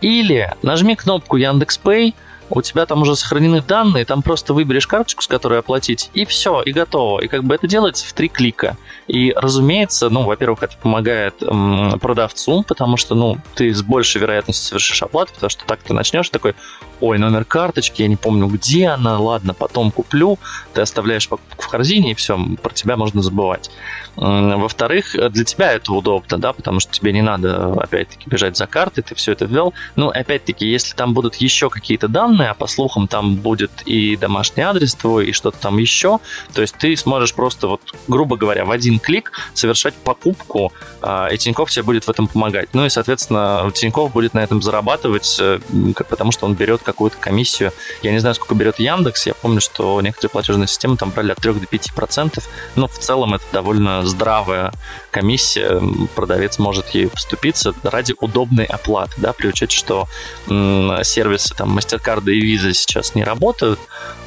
или 0.00 0.52
нажми 0.62 0.96
кнопку 0.96 1.36
Яндекс 1.36 1.80
Pay– 1.82 2.14
у 2.50 2.62
тебя 2.62 2.86
там 2.86 3.02
уже 3.02 3.16
сохранены 3.16 3.62
данные, 3.62 4.04
там 4.04 4.22
просто 4.22 4.52
выберешь 4.52 4.86
карточку, 4.86 5.22
с 5.22 5.26
которой 5.26 5.58
оплатить, 5.60 6.10
и 6.14 6.24
все, 6.24 6.62
и 6.62 6.72
готово. 6.72 7.20
И 7.20 7.28
как 7.28 7.44
бы 7.44 7.54
это 7.54 7.66
делается 7.66 8.06
в 8.06 8.12
три 8.12 8.28
клика. 8.28 8.76
И, 9.06 9.32
разумеется, 9.34 10.10
ну, 10.10 10.24
во-первых, 10.24 10.62
это 10.62 10.76
помогает 10.76 11.42
м, 11.42 11.98
продавцу, 12.00 12.64
потому 12.66 12.96
что, 12.96 13.14
ну, 13.14 13.38
ты 13.54 13.72
с 13.72 13.82
большей 13.82 14.20
вероятностью 14.20 14.68
совершишь 14.68 15.02
оплату, 15.02 15.32
потому 15.34 15.50
что 15.50 15.64
так 15.64 15.80
ты 15.80 15.92
начнешь 15.94 16.28
такой, 16.28 16.54
ой, 17.00 17.18
номер 17.18 17.44
карточки, 17.44 18.02
я 18.02 18.08
не 18.08 18.16
помню, 18.16 18.46
где 18.46 18.88
она, 18.88 19.18
ладно, 19.18 19.54
потом 19.54 19.90
куплю, 19.90 20.38
ты 20.74 20.80
оставляешь 20.80 21.28
покупку 21.28 21.62
в 21.62 21.68
корзине, 21.68 22.12
и 22.12 22.14
все, 22.14 22.38
про 22.62 22.72
тебя 22.72 22.96
можно 22.96 23.22
забывать. 23.22 23.70
Во-вторых, 24.16 25.14
для 25.30 25.44
тебя 25.44 25.72
это 25.72 25.92
удобно, 25.92 26.38
да, 26.38 26.52
потому 26.52 26.80
что 26.80 26.92
тебе 26.92 27.12
не 27.12 27.22
надо, 27.22 27.72
опять-таки, 27.74 28.28
бежать 28.28 28.56
за 28.56 28.66
картой, 28.66 29.02
ты 29.02 29.14
все 29.14 29.32
это 29.32 29.44
ввел. 29.44 29.72
Ну, 29.96 30.08
опять-таки, 30.08 30.66
если 30.66 30.94
там 30.94 31.14
будут 31.14 31.36
еще 31.36 31.70
какие-то 31.70 32.08
данные, 32.08 32.50
а 32.50 32.54
по 32.54 32.66
слухам 32.66 33.08
там 33.08 33.36
будет 33.36 33.70
и 33.86 34.16
домашний 34.16 34.62
адрес 34.62 34.94
твой, 34.94 35.28
и 35.28 35.32
что-то 35.32 35.58
там 35.58 35.78
еще, 35.78 36.18
то 36.52 36.60
есть 36.60 36.76
ты 36.76 36.96
сможешь 36.96 37.34
просто, 37.34 37.68
вот, 37.68 37.80
грубо 38.08 38.36
говоря, 38.36 38.64
в 38.64 38.70
один 38.70 38.98
клик 38.98 39.32
совершать 39.54 39.94
покупку, 39.94 40.72
а, 41.00 41.28
и 41.28 41.38
Тинькофф 41.38 41.70
тебе 41.70 41.82
будет 41.82 42.04
в 42.04 42.10
этом 42.10 42.26
помогать. 42.26 42.68
Ну 42.72 42.84
и, 42.84 42.88
соответственно, 42.88 43.70
Тинькофф 43.72 44.12
будет 44.12 44.34
на 44.34 44.40
этом 44.40 44.60
зарабатывать, 44.60 45.38
э, 45.40 45.60
потому 46.08 46.32
что 46.32 46.46
он 46.46 46.54
берет 46.54 46.82
какую-то 46.92 47.16
комиссию. 47.18 47.72
Я 48.02 48.12
не 48.12 48.18
знаю, 48.18 48.34
сколько 48.34 48.54
берет 48.54 48.78
Яндекс, 48.78 49.26
я 49.26 49.34
помню, 49.34 49.60
что 49.60 50.00
некоторые 50.00 50.30
платежные 50.30 50.68
системы 50.68 50.96
там 50.96 51.10
брали 51.10 51.32
от 51.32 51.38
3 51.38 51.54
до 51.54 51.66
5 51.66 51.92
процентов, 51.94 52.48
но 52.76 52.88
в 52.88 52.98
целом 52.98 53.34
это 53.34 53.44
довольно 53.52 54.06
здравая 54.06 54.72
комиссия, 55.10 55.80
продавец 56.14 56.58
может 56.58 56.88
ей 56.90 57.08
поступиться 57.08 57.74
ради 57.82 58.14
удобной 58.18 58.64
оплаты, 58.64 59.14
да, 59.18 59.32
при 59.32 59.48
учете, 59.48 59.76
что 59.76 60.08
сервисы, 60.46 61.54
там, 61.54 61.76
MasterCard 61.76 62.30
и 62.30 62.56
Visa 62.56 62.72
сейчас 62.72 63.14
не 63.14 63.24
работают, 63.24 63.80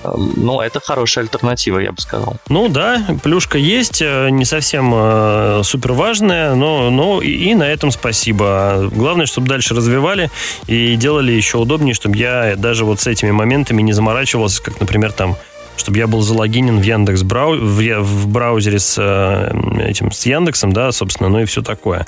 но 0.04 0.62
это 0.62 0.80
хорошая 0.80 1.24
альтернатива, 1.24 1.80
я 1.80 1.92
бы 1.92 2.02
сказал. 2.02 2.36
Ну 2.50 2.70
да, 2.70 3.02
плюшка 3.24 3.58
есть, 3.58 4.02
э, 4.02 4.30
не 4.30 4.46
совсем 4.46 4.92
э, 4.94 5.62
супер 5.64 5.94
важная, 5.94 6.56
но, 6.56 6.90
но 6.90 7.22
и, 7.22 7.30
и 7.32 7.56
на 7.56 7.64
этом 7.64 7.92
спасибо. 7.92 8.90
Главное, 8.92 9.26
чтобы 9.26 9.48
дальше 9.48 9.74
развивали 9.74 10.30
и 10.68 10.96
делали 10.96 11.32
еще 11.32 11.58
удобнее, 11.58 11.94
чтобы 11.94 12.18
я 12.18 12.53
даже 12.56 12.86
вот 12.86 13.00
с 13.00 13.08
этими 13.08 13.32
моментами 13.32 13.82
не 13.82 13.94
заморачивался, 13.94 14.62
как, 14.62 14.80
например, 14.80 15.12
там 15.12 15.38
чтобы 15.78 15.98
я 15.98 16.08
был 16.08 16.22
залогинен 16.22 16.80
в 16.80 16.84
Яндекс 16.84 17.24
брау... 17.24 17.56
в, 17.56 18.00
в 18.02 18.28
браузере 18.28 18.80
с 18.80 18.96
э, 18.98 19.88
этим 19.88 20.12
с 20.12 20.26
Яндексом, 20.26 20.74
да, 20.74 20.92
собственно, 20.92 21.30
ну 21.30 21.40
и 21.40 21.46
все 21.46 21.62
такое. 21.62 22.06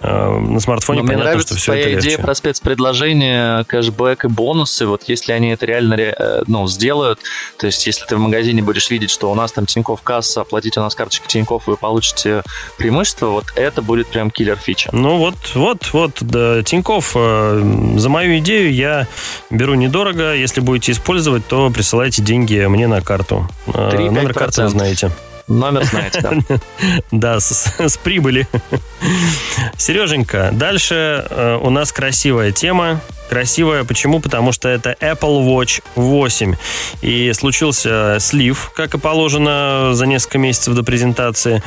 Э, 0.00 0.38
на 0.38 0.60
смартфоне 0.60 1.00
Но 1.00 1.06
понятно, 1.06 1.24
мне 1.24 1.30
нравится 1.30 1.54
что 1.54 1.62
все 1.62 1.72
твоя 1.72 1.82
это 1.82 2.00
идея 2.00 2.10
легче. 2.12 2.22
про 2.22 2.34
спецпредложения, 2.34 3.64
кэшбэк 3.64 4.24
и 4.26 4.28
бонусы. 4.28 4.86
Вот 4.86 5.04
если 5.06 5.32
они 5.32 5.50
это 5.50 5.66
реально 5.66 5.94
э, 5.94 6.42
ну, 6.46 6.66
сделают, 6.68 7.20
то 7.58 7.66
есть 7.66 7.86
если 7.86 8.04
ты 8.04 8.16
в 8.16 8.20
магазине 8.20 8.62
будешь 8.62 8.90
видеть, 8.90 9.10
что 9.10 9.30
у 9.30 9.34
нас 9.34 9.52
там 9.52 9.66
Тинькофф 9.66 10.02
касса, 10.02 10.42
оплатите 10.42 10.80
у 10.80 10.82
нас 10.82 10.94
карточкой 10.94 11.28
Тинькофф, 11.28 11.66
вы 11.66 11.76
получите 11.76 12.42
преимущество, 12.76 13.26
вот 13.26 13.46
это 13.56 13.82
будет 13.82 14.08
прям 14.08 14.30
киллер 14.30 14.56
фича. 14.56 14.90
Ну 14.92 15.18
вот, 15.18 15.34
вот, 15.54 15.92
вот, 15.92 16.12
да, 16.20 16.62
Тиньков, 16.62 17.12
за 17.12 18.08
мою 18.08 18.38
идею 18.38 18.72
я 18.72 19.06
беру 19.50 19.74
недорого. 19.74 20.34
Если 20.34 20.60
будете 20.60 20.92
использовать, 20.92 21.46
то 21.46 21.70
присылайте 21.70 22.22
деньги 22.22 22.64
мне 22.66 22.86
на 22.86 22.97
карту. 23.00 23.48
Э, 23.66 23.90
3-5%. 23.92 24.10
Номер 24.10 24.34
карты 24.34 24.62
вы 24.62 24.68
знаете. 24.68 25.10
Номер 25.48 25.84
знаете, 25.84 26.20
да. 26.20 26.58
Да, 27.10 27.40
с, 27.40 27.74
с 27.78 27.96
прибыли. 27.96 28.46
Сереженька, 29.78 30.50
дальше 30.52 31.26
э, 31.28 31.58
у 31.62 31.70
нас 31.70 31.90
красивая 31.90 32.52
тема. 32.52 33.00
Красивая 33.30 33.84
почему? 33.84 34.20
Потому 34.20 34.52
что 34.52 34.68
это 34.68 34.96
Apple 35.00 35.46
Watch 35.46 35.82
8. 35.96 36.54
И 37.02 37.32
случился 37.34 38.18
слив, 38.20 38.72
как 38.74 38.94
и 38.94 38.98
положено, 38.98 39.90
за 39.92 40.06
несколько 40.06 40.38
месяцев 40.38 40.74
до 40.74 40.82
презентации, 40.82 41.62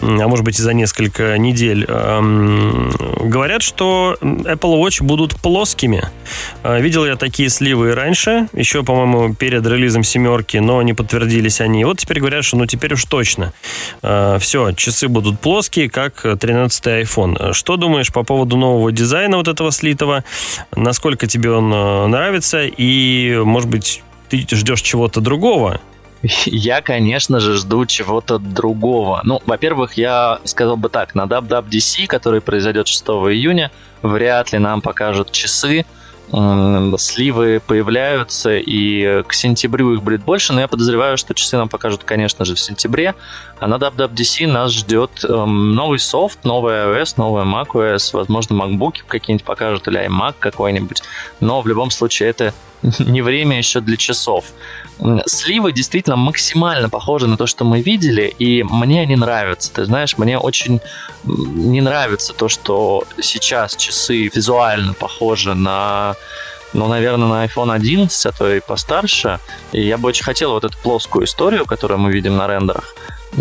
а 0.00 0.28
может 0.28 0.44
быть 0.44 0.58
и 0.58 0.62
за 0.62 0.74
несколько 0.74 1.38
недель. 1.38 1.84
Эм, 1.88 2.92
Говорят, 3.28 3.62
что 3.62 4.16
Apple 4.20 4.80
Watch 4.80 5.02
будут 5.02 5.36
плоскими. 5.36 6.04
Э, 6.62 6.80
Видел 6.80 7.04
я 7.06 7.16
такие 7.16 7.48
сливы 7.48 7.90
и 7.90 7.92
раньше, 7.92 8.48
еще, 8.52 8.82
по-моему, 8.82 9.34
перед 9.34 9.66
релизом 9.66 10.04
семерки, 10.04 10.58
но 10.58 10.82
не 10.82 10.92
подтвердились 10.92 11.60
они. 11.60 11.84
Вот 11.84 11.98
теперь 11.98 12.20
говорят, 12.20 12.44
что 12.44 12.56
ну 12.56 12.66
теперь 12.66 12.94
уж 12.94 13.04
точно. 13.04 13.52
Все, 14.02 14.72
часы 14.72 15.08
будут 15.08 15.40
плоские, 15.40 15.88
как 15.88 16.22
13 16.22 16.86
iPhone. 16.86 17.52
Что 17.52 17.76
думаешь 17.76 18.12
по 18.12 18.22
поводу 18.22 18.56
нового 18.56 18.92
дизайна 18.92 19.36
вот 19.36 19.48
этого 19.48 19.72
слитого? 19.72 20.24
Насколько 20.76 21.26
тебе 21.26 21.50
он 21.50 21.72
э, 21.72 22.06
нравится? 22.06 22.64
И, 22.64 23.40
может 23.44 23.68
быть, 23.68 24.02
ты 24.28 24.46
ждешь 24.50 24.82
чего-то 24.82 25.20
другого? 25.20 25.80
Я, 26.46 26.80
конечно 26.80 27.38
же, 27.38 27.54
жду 27.54 27.84
чего-то 27.84 28.38
другого. 28.38 29.20
Ну, 29.24 29.42
во-первых, 29.44 29.94
я 29.94 30.38
сказал 30.44 30.76
бы 30.76 30.88
так, 30.88 31.14
на 31.14 31.24
WWDC, 31.24 32.06
который 32.06 32.40
произойдет 32.40 32.88
6 32.88 33.04
июня, 33.04 33.70
вряд 34.02 34.52
ли 34.52 34.58
нам 34.58 34.80
покажут 34.80 35.32
часы, 35.32 35.84
сливы 36.96 37.60
появляются, 37.64 38.56
и 38.56 39.22
к 39.24 39.34
сентябрю 39.34 39.94
их 39.94 40.02
будет 40.02 40.24
больше, 40.24 40.54
но 40.54 40.60
я 40.60 40.68
подозреваю, 40.68 41.18
что 41.18 41.34
часы 41.34 41.58
нам 41.58 41.68
покажут, 41.68 42.02
конечно 42.04 42.46
же, 42.46 42.54
в 42.54 42.60
сентябре, 42.60 43.14
а 43.60 43.66
на 43.66 43.74
WWDC 43.74 44.46
нас 44.46 44.72
ждет 44.72 45.24
эм, 45.28 45.74
новый 45.74 45.98
софт, 45.98 46.44
новый 46.44 46.74
iOS, 46.74 47.14
новый 47.18 47.44
macOS, 47.44 48.10
возможно, 48.14 48.54
MacBook 48.54 49.04
какие-нибудь 49.06 49.44
покажут, 49.44 49.86
или 49.86 50.00
iMac 50.06 50.34
какой-нибудь, 50.38 51.02
но 51.40 51.60
в 51.60 51.66
любом 51.68 51.90
случае 51.90 52.30
это 52.30 52.54
не 52.98 53.22
время 53.22 53.58
еще 53.58 53.80
для 53.80 53.96
часов. 53.96 54.46
Сливы 55.26 55.72
действительно 55.72 56.16
максимально 56.16 56.88
похожи 56.88 57.26
на 57.26 57.36
то, 57.36 57.46
что 57.46 57.64
мы 57.64 57.80
видели, 57.80 58.34
и 58.38 58.62
мне 58.62 59.02
они 59.02 59.16
нравятся. 59.16 59.72
Ты 59.72 59.84
знаешь, 59.84 60.16
мне 60.18 60.38
очень 60.38 60.80
не 61.24 61.80
нравится 61.80 62.32
то, 62.32 62.48
что 62.48 63.04
сейчас 63.20 63.76
часы 63.76 64.30
визуально 64.32 64.94
похожи 64.94 65.54
на 65.54 66.16
ну, 66.74 66.88
наверное, 66.88 67.28
на 67.28 67.44
iPhone 67.46 67.72
11, 67.72 68.26
а 68.26 68.32
то 68.32 68.52
и 68.52 68.60
постарше. 68.60 69.38
И 69.72 69.80
я 69.80 69.96
бы 69.96 70.08
очень 70.08 70.24
хотел 70.24 70.50
вот 70.52 70.64
эту 70.64 70.76
плоскую 70.78 71.24
историю, 71.24 71.66
которую 71.66 72.00
мы 72.00 72.10
видим 72.10 72.36
на 72.36 72.48
рендерах, 72.48 72.94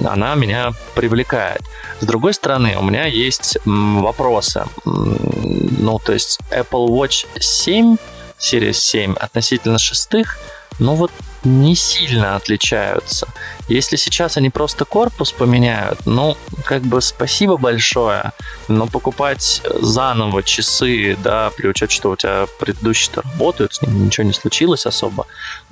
она 0.05 0.35
меня 0.35 0.71
привлекает. 0.95 1.61
С 1.99 2.05
другой 2.05 2.33
стороны, 2.33 2.77
у 2.77 2.83
меня 2.83 3.05
есть 3.05 3.57
вопросы. 3.65 4.65
Ну, 4.85 5.99
то 5.99 6.13
есть 6.13 6.39
Apple 6.51 6.87
Watch 6.89 7.25
7, 7.39 7.97
Series 8.43 8.73
7 8.73 9.13
относительно 9.13 9.79
шестых, 9.79 10.37
ну 10.79 10.95
вот 10.95 11.11
не 11.43 11.75
сильно 11.75 12.35
отличаются. 12.35 13.27
Если 13.67 13.95
сейчас 13.95 14.37
они 14.37 14.49
просто 14.49 14.85
корпус 14.85 15.31
поменяют, 15.31 16.05
ну, 16.05 16.37
как 16.65 16.81
бы 16.81 17.01
спасибо 17.01 17.57
большое, 17.57 18.31
но 18.67 18.87
покупать 18.87 19.61
заново 19.79 20.41
часы, 20.43 21.17
да, 21.23 21.51
при 21.55 21.67
учете, 21.67 21.93
что 21.93 22.11
у 22.11 22.15
тебя 22.15 22.47
предыдущие-то 22.59 23.21
работают, 23.21 23.75
с 23.75 23.81
ними 23.81 24.05
ничего 24.05 24.25
не 24.25 24.33
случилось 24.33 24.85
особо. 24.85 25.25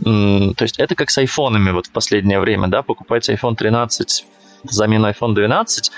То 0.03 0.55
есть 0.59 0.77
это 0.77 0.95
как 0.95 1.09
с 1.09 1.17
айфонами 1.17 1.71
вот 1.71 1.87
в 1.87 1.91
последнее 1.91 2.39
время, 2.39 2.67
да, 2.67 2.81
покупать 2.81 3.29
iPhone 3.29 3.55
13 3.55 4.25
взамен 4.63 5.05
iPhone 5.05 5.33
12, 5.33 5.91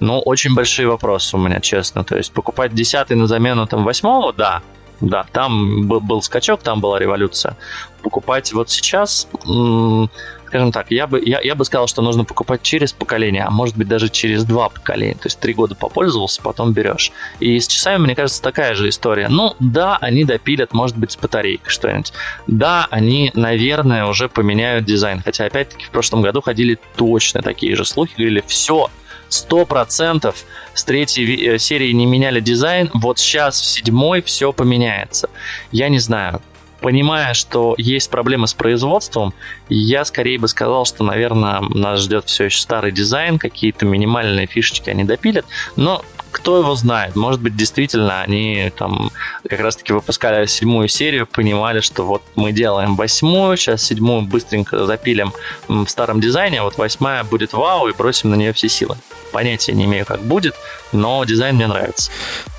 ну, 0.00 0.20
очень 0.20 0.54
большие 0.54 0.88
вопросы 0.88 1.36
у 1.36 1.40
меня, 1.40 1.60
честно. 1.60 2.04
То 2.04 2.16
есть 2.16 2.32
покупать 2.32 2.72
10 2.72 3.10
на 3.10 3.26
замену 3.26 3.66
там 3.66 3.84
8 3.84 4.32
да, 4.36 4.62
да, 5.00 5.26
там 5.32 5.86
был, 5.86 6.22
скачок, 6.22 6.62
там 6.62 6.80
была 6.80 6.98
революция. 6.98 7.56
Покупать 8.02 8.52
вот 8.52 8.70
сейчас, 8.70 9.28
скажем 10.46 10.72
так, 10.72 10.90
я 10.90 11.06
бы, 11.06 11.22
я, 11.24 11.40
я 11.40 11.54
бы 11.54 11.64
сказал, 11.64 11.86
что 11.88 12.02
нужно 12.02 12.24
покупать 12.24 12.62
через 12.62 12.92
поколение, 12.92 13.44
а 13.44 13.50
может 13.50 13.76
быть 13.76 13.86
даже 13.86 14.08
через 14.08 14.44
два 14.44 14.68
поколения. 14.68 15.14
То 15.14 15.26
есть 15.26 15.38
три 15.38 15.52
года 15.52 15.74
попользовался, 15.74 16.42
потом 16.42 16.72
берешь. 16.72 17.12
И 17.38 17.58
с 17.60 17.68
часами, 17.68 18.02
мне 18.02 18.14
кажется, 18.14 18.42
такая 18.42 18.74
же 18.74 18.88
история. 18.88 19.28
Ну, 19.28 19.54
да, 19.60 19.98
они 20.00 20.24
допилят, 20.24 20.72
может 20.72 20.96
быть, 20.96 21.12
с 21.12 21.16
батарейкой 21.16 21.70
что-нибудь. 21.70 22.12
Да, 22.46 22.86
они, 22.90 23.30
наверное, 23.34 24.06
уже 24.06 24.28
поменяют 24.28 24.84
дизайн. 24.84 25.22
Хотя, 25.22 25.44
опять-таки, 25.44 25.84
в 25.84 25.90
прошлом 25.90 26.22
году 26.22 26.40
ходили 26.40 26.78
точно 26.96 27.42
такие 27.42 27.76
же 27.76 27.84
слухи. 27.84 28.14
Говорили, 28.16 28.42
все, 28.46 28.90
сто 29.28 29.66
процентов 29.66 30.44
с 30.74 30.84
третьей 30.84 31.46
э, 31.46 31.58
серии 31.58 31.92
не 31.92 32.06
меняли 32.06 32.40
дизайн, 32.40 32.90
вот 32.94 33.18
сейчас 33.18 33.60
в 33.60 33.64
седьмой 33.64 34.22
все 34.22 34.52
поменяется. 34.52 35.28
Я 35.72 35.88
не 35.88 35.98
знаю. 35.98 36.40
Понимая, 36.80 37.34
что 37.34 37.74
есть 37.76 38.08
проблемы 38.08 38.46
с 38.46 38.54
производством, 38.54 39.34
я 39.68 40.04
скорее 40.04 40.38
бы 40.38 40.46
сказал, 40.46 40.84
что, 40.84 41.02
наверное, 41.02 41.60
нас 41.60 42.02
ждет 42.02 42.26
все 42.26 42.44
еще 42.44 42.60
старый 42.60 42.92
дизайн, 42.92 43.38
какие-то 43.38 43.84
минимальные 43.84 44.46
фишечки 44.46 44.88
они 44.88 45.02
допилят, 45.02 45.44
но 45.74 46.04
кто 46.30 46.58
его 46.58 46.74
знает, 46.74 47.16
может 47.16 47.40
быть, 47.40 47.56
действительно 47.56 48.22
они 48.22 48.72
там 48.76 49.10
как 49.48 49.60
раз-таки 49.60 49.92
выпускали 49.92 50.46
седьмую 50.46 50.88
серию, 50.88 51.26
понимали, 51.26 51.80
что 51.80 52.04
вот 52.04 52.22
мы 52.36 52.52
делаем 52.52 52.96
восьмую, 52.96 53.56
сейчас 53.56 53.82
седьмую 53.82 54.22
быстренько 54.22 54.86
запилим 54.86 55.32
в 55.68 55.86
старом 55.86 56.20
дизайне, 56.20 56.60
а 56.60 56.64
вот 56.64 56.78
восьмая 56.78 57.24
будет 57.24 57.52
вау 57.52 57.88
и 57.88 57.92
бросим 57.92 58.30
на 58.30 58.34
нее 58.34 58.52
все 58.52 58.68
силы. 58.68 58.96
Понятия 59.32 59.72
не 59.72 59.84
имею, 59.84 60.06
как 60.06 60.20
будет, 60.22 60.54
но 60.92 61.22
дизайн 61.24 61.56
мне 61.56 61.66
нравится. 61.66 62.10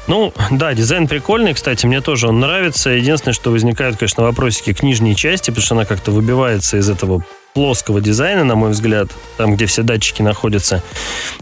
Ну, 0.08 0.34
да, 0.51 0.73
дизайн 0.73 1.08
прикольный, 1.08 1.53
кстати, 1.53 1.86
мне 1.86 2.01
тоже 2.01 2.27
он 2.27 2.39
нравится. 2.39 2.89
Единственное, 2.89 3.34
что 3.34 3.51
возникают, 3.51 3.97
конечно, 3.97 4.23
вопросики 4.23 4.73
к 4.73 4.82
нижней 4.84 5.15
части, 5.15 5.49
потому 5.51 5.63
что 5.63 5.75
она 5.75 5.86
как-то 5.86 6.12
выбивается 6.12 6.77
из 6.77 6.89
этого 6.89 7.23
плоского 7.53 8.01
дизайна, 8.01 8.43
на 8.43 8.55
мой 8.55 8.71
взгляд, 8.71 9.09
там, 9.38 9.55
где 9.55 9.65
все 9.65 9.83
датчики 9.83 10.21
находятся. 10.21 10.83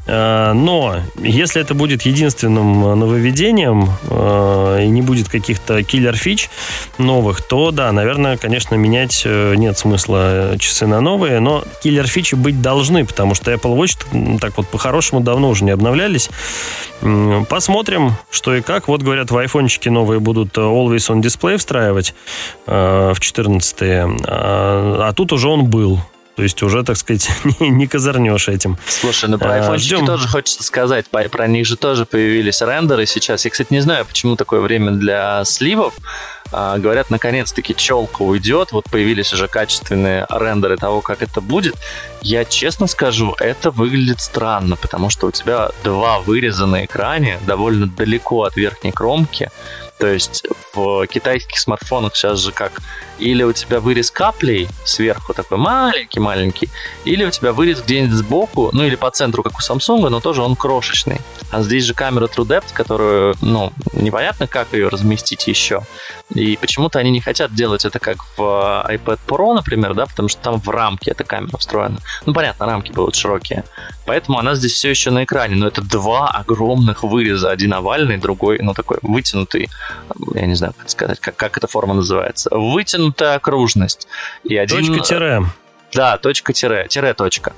А, 0.07 0.53
Но 0.53 0.97
если 1.21 1.61
это 1.61 1.73
будет 1.73 2.03
единственным 2.03 2.81
нововведением 2.99 3.89
а, 4.09 4.79
и 4.79 4.87
не 4.87 5.01
будет 5.01 5.29
каких-то 5.29 5.83
киллер-фич 5.83 6.49
новых, 6.97 7.41
то 7.41 7.71
да, 7.71 7.91
наверное, 7.91 8.37
конечно, 8.37 8.75
менять 8.75 9.23
э, 9.25 9.55
нет 9.55 9.77
смысла 9.77 10.55
часы 10.59 10.87
на 10.87 11.01
новые, 11.01 11.39
но 11.39 11.63
киллер-фичи 11.83 12.35
быть 12.35 12.61
должны, 12.61 13.05
потому 13.05 13.35
что 13.35 13.51
Apple 13.51 13.77
Watch 13.77 14.39
так 14.39 14.57
вот 14.57 14.67
по-хорошему 14.67 15.21
давно 15.21 15.49
уже 15.49 15.63
не 15.63 15.71
обновлялись. 15.71 16.29
Посмотрим, 17.49 18.13
что 18.31 18.55
и 18.55 18.61
как. 18.61 18.87
Вот 18.87 19.01
говорят, 19.01 19.31
в 19.31 19.37
айфончике 19.37 19.91
новые 19.91 20.19
будут 20.19 20.57
э, 20.57 20.61
Always 20.61 21.09
on 21.09 21.21
Display 21.21 21.57
встраивать 21.57 22.15
э, 22.65 23.13
в 23.13 23.19
14 23.19 23.77
а, 23.81 25.07
а 25.07 25.13
тут 25.13 25.33
уже 25.33 25.47
он 25.47 25.65
был. 25.65 25.99
То 26.37 26.43
есть 26.43 26.61
уже, 26.63 26.83
так 26.83 26.95
сказать, 26.97 27.29
не, 27.59 27.69
не 27.69 27.87
козырнешь 27.87 28.47
этим. 28.47 28.77
Слушай, 28.87 29.27
ну 29.29 29.37
про 29.39 29.53
А, 29.53 29.55
айфончики 29.55 29.95
ждем. 29.95 30.05
тоже 30.05 30.27
хочется 30.27 30.63
сказать. 30.63 31.07
По- 31.07 31.23
Про 31.27 31.47
них 31.47 31.65
же 31.65 31.75
тоже 31.77 32.05
появились 32.05 32.61
рендеры 32.61 33.05
сейчас. 33.07 33.43
Я, 33.43 33.51
кстати, 33.51 33.73
не 33.73 33.79
знаю, 33.81 34.05
почему 34.05 34.35
такое 34.35 34.61
время 34.61 34.91
для 34.91 35.43
сливов. 35.45 35.95
А, 36.51 36.77
говорят, 36.77 37.09
наконец-таки 37.09 37.75
челка 37.75 38.21
уйдет. 38.23 38.71
Вот 38.71 38.85
появились 38.85 39.33
уже 39.33 39.47
качественные 39.47 40.27
рендеры 40.29 40.77
того, 40.77 41.01
как 41.01 41.21
это 41.23 41.41
будет. 41.41 41.73
Я 42.21 42.45
честно 42.45 42.85
скажу, 42.87 43.35
это 43.39 43.71
выглядит 43.71 44.21
странно, 44.21 44.75
потому 44.75 45.09
что 45.09 45.27
у 45.27 45.31
тебя 45.31 45.71
два 45.83 46.19
выреза 46.19 46.67
на 46.67 46.85
экране 46.85 47.39
довольно 47.47 47.87
далеко 47.87 48.43
от 48.43 48.55
верхней 48.55 48.91
кромки. 48.91 49.49
То 49.99 50.07
есть 50.07 50.45
в 50.73 51.07
китайских 51.07 51.57
смартфонах 51.57 52.15
сейчас 52.15 52.39
же 52.39 52.51
как 52.51 52.81
или 53.19 53.43
у 53.43 53.51
тебя 53.51 53.79
вырез 53.79 54.11
каплей 54.11 54.67
сверху 54.85 55.33
такой 55.33 55.57
маленький-маленький, 55.57 56.69
или 57.03 57.25
у 57.25 57.31
тебя 57.31 57.51
вырез 57.51 57.81
где-нибудь 57.81 58.15
сбоку, 58.15 58.69
ну 58.73 58.83
или 58.83 58.95
по 58.95 59.09
центру, 59.09 59.43
как 59.43 59.53
у 59.55 59.61
Samsung, 59.61 60.09
но 60.09 60.19
тоже 60.19 60.41
он 60.41 60.55
крошечный. 60.55 61.19
А 61.49 61.61
здесь 61.63 61.85
же 61.85 61.93
камера 61.93 62.27
TrueDepth, 62.27 62.73
которую, 62.73 63.35
ну, 63.41 63.73
непонятно, 63.93 64.47
как 64.47 64.73
ее 64.73 64.89
разместить 64.89 65.47
еще. 65.47 65.81
И 66.33 66.57
почему-то 66.57 66.99
они 66.99 67.09
не 67.09 67.21
хотят 67.21 67.53
делать 67.53 67.85
это 67.85 67.99
как 67.99 68.17
в 68.35 68.41
iPad 68.89 69.19
Pro, 69.27 69.53
например, 69.53 69.93
да, 69.93 70.05
потому 70.05 70.27
что 70.27 70.41
там 70.41 70.59
в 70.59 70.69
рамке 70.69 71.11
эта 71.11 71.23
камера 71.23 71.57
встроена. 71.57 71.99
Ну, 72.25 72.33
понятно, 72.33 72.65
рамки 72.65 72.91
будут 72.91 73.15
широкие. 73.15 73.63
Поэтому 74.05 74.37
она 74.37 74.55
здесь 74.55 74.73
все 74.73 74.89
еще 74.89 75.09
на 75.09 75.23
экране, 75.23 75.55
но 75.55 75.67
это 75.67 75.81
два 75.81 76.29
огромных 76.29 77.03
выреза. 77.03 77.49
Один 77.49 77.73
овальный, 77.73 78.17
другой, 78.17 78.59
ну, 78.61 78.73
такой 78.73 78.97
вытянутый, 79.01 79.69
я 80.33 80.45
не 80.45 80.55
знаю, 80.55 80.73
как 80.77 80.89
сказать, 80.89 81.19
как, 81.19 81.35
как 81.35 81.57
эта 81.57 81.67
форма 81.67 81.93
называется. 81.93 82.49
Вытянутая 82.51 83.35
окружность. 83.35 84.07
И 84.43 84.57
один... 84.57 84.85
Точка-тире. 84.85 85.45
Да, 85.93 86.17
точка 86.17 86.53
тире, 86.53 86.87
тире 86.89 87.13
точка. 87.13 87.53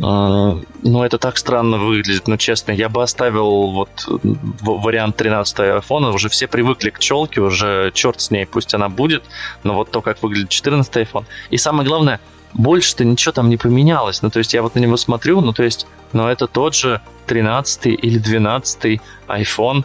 А, 0.00 0.56
ну, 0.82 1.04
это 1.04 1.18
так 1.18 1.36
странно 1.36 1.78
выглядит, 1.78 2.28
но 2.28 2.36
честно, 2.36 2.72
я 2.72 2.88
бы 2.88 3.02
оставил 3.02 3.70
вот 3.70 4.08
вариант 4.62 5.16
13 5.16 5.58
iPhone, 5.58 6.12
уже 6.12 6.28
все 6.28 6.46
привыкли 6.46 6.90
к 6.90 6.98
челке, 7.00 7.40
уже 7.40 7.90
черт 7.92 8.20
с 8.20 8.30
ней, 8.30 8.46
пусть 8.46 8.72
она 8.74 8.88
будет, 8.88 9.24
но 9.64 9.74
вот 9.74 9.90
то, 9.90 10.00
как 10.00 10.22
выглядит 10.22 10.48
14 10.48 10.94
iPhone. 10.94 11.24
И 11.50 11.56
самое 11.56 11.88
главное, 11.88 12.20
больше-то 12.54 13.04
ничего 13.04 13.32
там 13.32 13.48
не 13.48 13.56
поменялось. 13.56 14.22
Ну, 14.22 14.30
то 14.30 14.38
есть 14.38 14.54
я 14.54 14.62
вот 14.62 14.74
на 14.74 14.78
него 14.78 14.96
смотрю, 14.96 15.40
ну, 15.40 15.52
то 15.52 15.62
есть, 15.62 15.86
но 16.12 16.24
ну, 16.24 16.28
это 16.28 16.46
тот 16.46 16.74
же 16.74 17.00
13 17.26 17.86
или 17.86 18.18
12 18.18 19.00
iPhone 19.28 19.84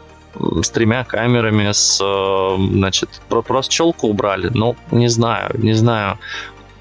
с 0.62 0.70
тремя 0.70 1.04
камерами, 1.04 1.72
с, 1.72 2.00
э, 2.02 2.56
значит, 2.58 3.10
просто 3.28 3.74
челку 3.74 4.08
убрали. 4.08 4.52
Ну, 4.54 4.76
не 4.92 5.08
знаю, 5.08 5.52
не 5.58 5.74
знаю. 5.74 6.20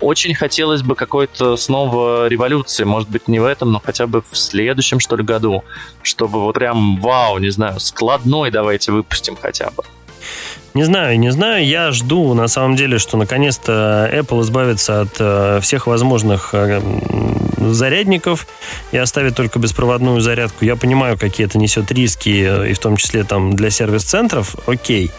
Очень 0.01 0.35
хотелось 0.35 0.83
бы 0.83 0.95
какой-то 0.95 1.57
снова 1.57 2.29
революции, 2.29 2.85
может 2.85 3.09
быть, 3.09 3.29
не 3.29 3.39
в 3.39 3.45
этом, 3.45 3.73
но 3.73 3.81
хотя 3.83 4.07
бы 4.07 4.23
в 4.31 4.37
следующем, 4.37 5.01
что 5.01 5.17
ли, 5.17 5.25
году, 5.25 5.65
чтобы 6.03 6.41
вот 6.41 6.55
прям, 6.55 7.01
вау, 7.01 7.39
не 7.39 7.51
знаю, 7.51 7.81
складной 7.81 8.51
давайте 8.51 8.93
выпустим 8.93 9.37
хотя 9.41 9.71
бы. 9.71 9.85
Не 10.75 10.83
знаю, 10.83 11.19
не 11.19 11.33
знаю. 11.33 11.67
Я 11.67 11.91
жду, 11.93 12.35
на 12.35 12.49
самом 12.49 12.77
деле, 12.77 12.99
что 12.99 13.17
наконец-то 13.17 14.11
Apple 14.13 14.43
избавится 14.43 15.01
от 15.01 15.17
э, 15.19 15.61
всех 15.63 15.87
возможных 15.87 16.51
э, 16.53 16.83
зарядников 17.74 18.46
и 18.92 18.98
оставит 18.98 19.37
только 19.37 19.59
беспроводную 19.59 20.20
зарядку. 20.20 20.64
Я 20.64 20.76
понимаю, 20.76 21.18
какие 21.18 21.46
это 21.46 21.59
несет 21.59 21.90
риски, 21.92 22.44
э, 22.46 22.70
и 22.70 22.74
в 22.74 22.79
том 22.79 22.96
числе 22.96 23.24
там 23.24 23.55
для 23.55 23.70
сервис-центров. 23.70 24.57
Окей. 24.66 25.11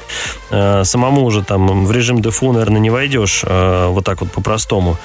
Э, 0.49 0.83
самому 0.83 1.23
уже 1.23 1.43
там 1.43 1.85
в 1.85 1.91
режим 1.91 2.21
дефу, 2.21 2.51
наверное, 2.51 2.79
не 2.79 2.89
войдешь 2.89 3.41
э, 3.45 3.87
вот 3.87 4.05
так 4.05 4.21
вот 4.21 4.31
по-простому. 4.31 4.97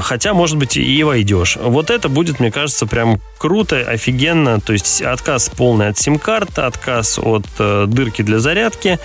Хотя, 0.00 0.34
может 0.34 0.56
быть, 0.56 0.76
и 0.76 1.02
войдешь. 1.02 1.56
Вот 1.60 1.90
это 1.90 2.08
будет, 2.08 2.40
мне 2.40 2.50
кажется, 2.50 2.86
прям 2.86 3.20
круто, 3.38 3.76
офигенно. 3.76 4.60
То 4.60 4.72
есть 4.72 5.02
отказ 5.02 5.48
полный 5.48 5.88
от 5.88 5.98
сим-карт, 5.98 6.58
отказ 6.58 7.18
от 7.18 7.46
дырки 7.58 8.22
для 8.22 8.38
зарядки. 8.38 8.98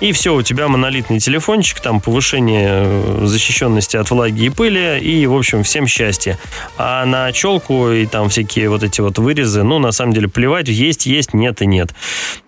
И 0.00 0.12
все, 0.12 0.34
у 0.34 0.42
тебя 0.42 0.68
монолитный 0.68 1.20
телефончик, 1.20 1.80
там 1.80 2.00
повышение 2.00 2.82
э, 2.84 3.20
защищенности 3.24 3.96
от 3.96 4.10
влаги 4.10 4.44
и 4.44 4.50
пыли, 4.50 4.98
и, 5.00 5.26
в 5.26 5.34
общем, 5.34 5.62
всем 5.62 5.86
счастье. 5.86 6.38
А 6.76 7.06
на 7.06 7.32
челку 7.32 7.90
и 7.90 8.04
там 8.04 8.28
всякие 8.28 8.68
вот 8.68 8.82
эти 8.82 9.00
вот 9.00 9.18
вырезы, 9.18 9.62
ну, 9.62 9.78
на 9.78 9.92
самом 9.92 10.12
деле, 10.12 10.28
плевать, 10.28 10.68
есть, 10.68 11.06
есть, 11.06 11.32
нет 11.32 11.62
и 11.62 11.66
нет. 11.66 11.94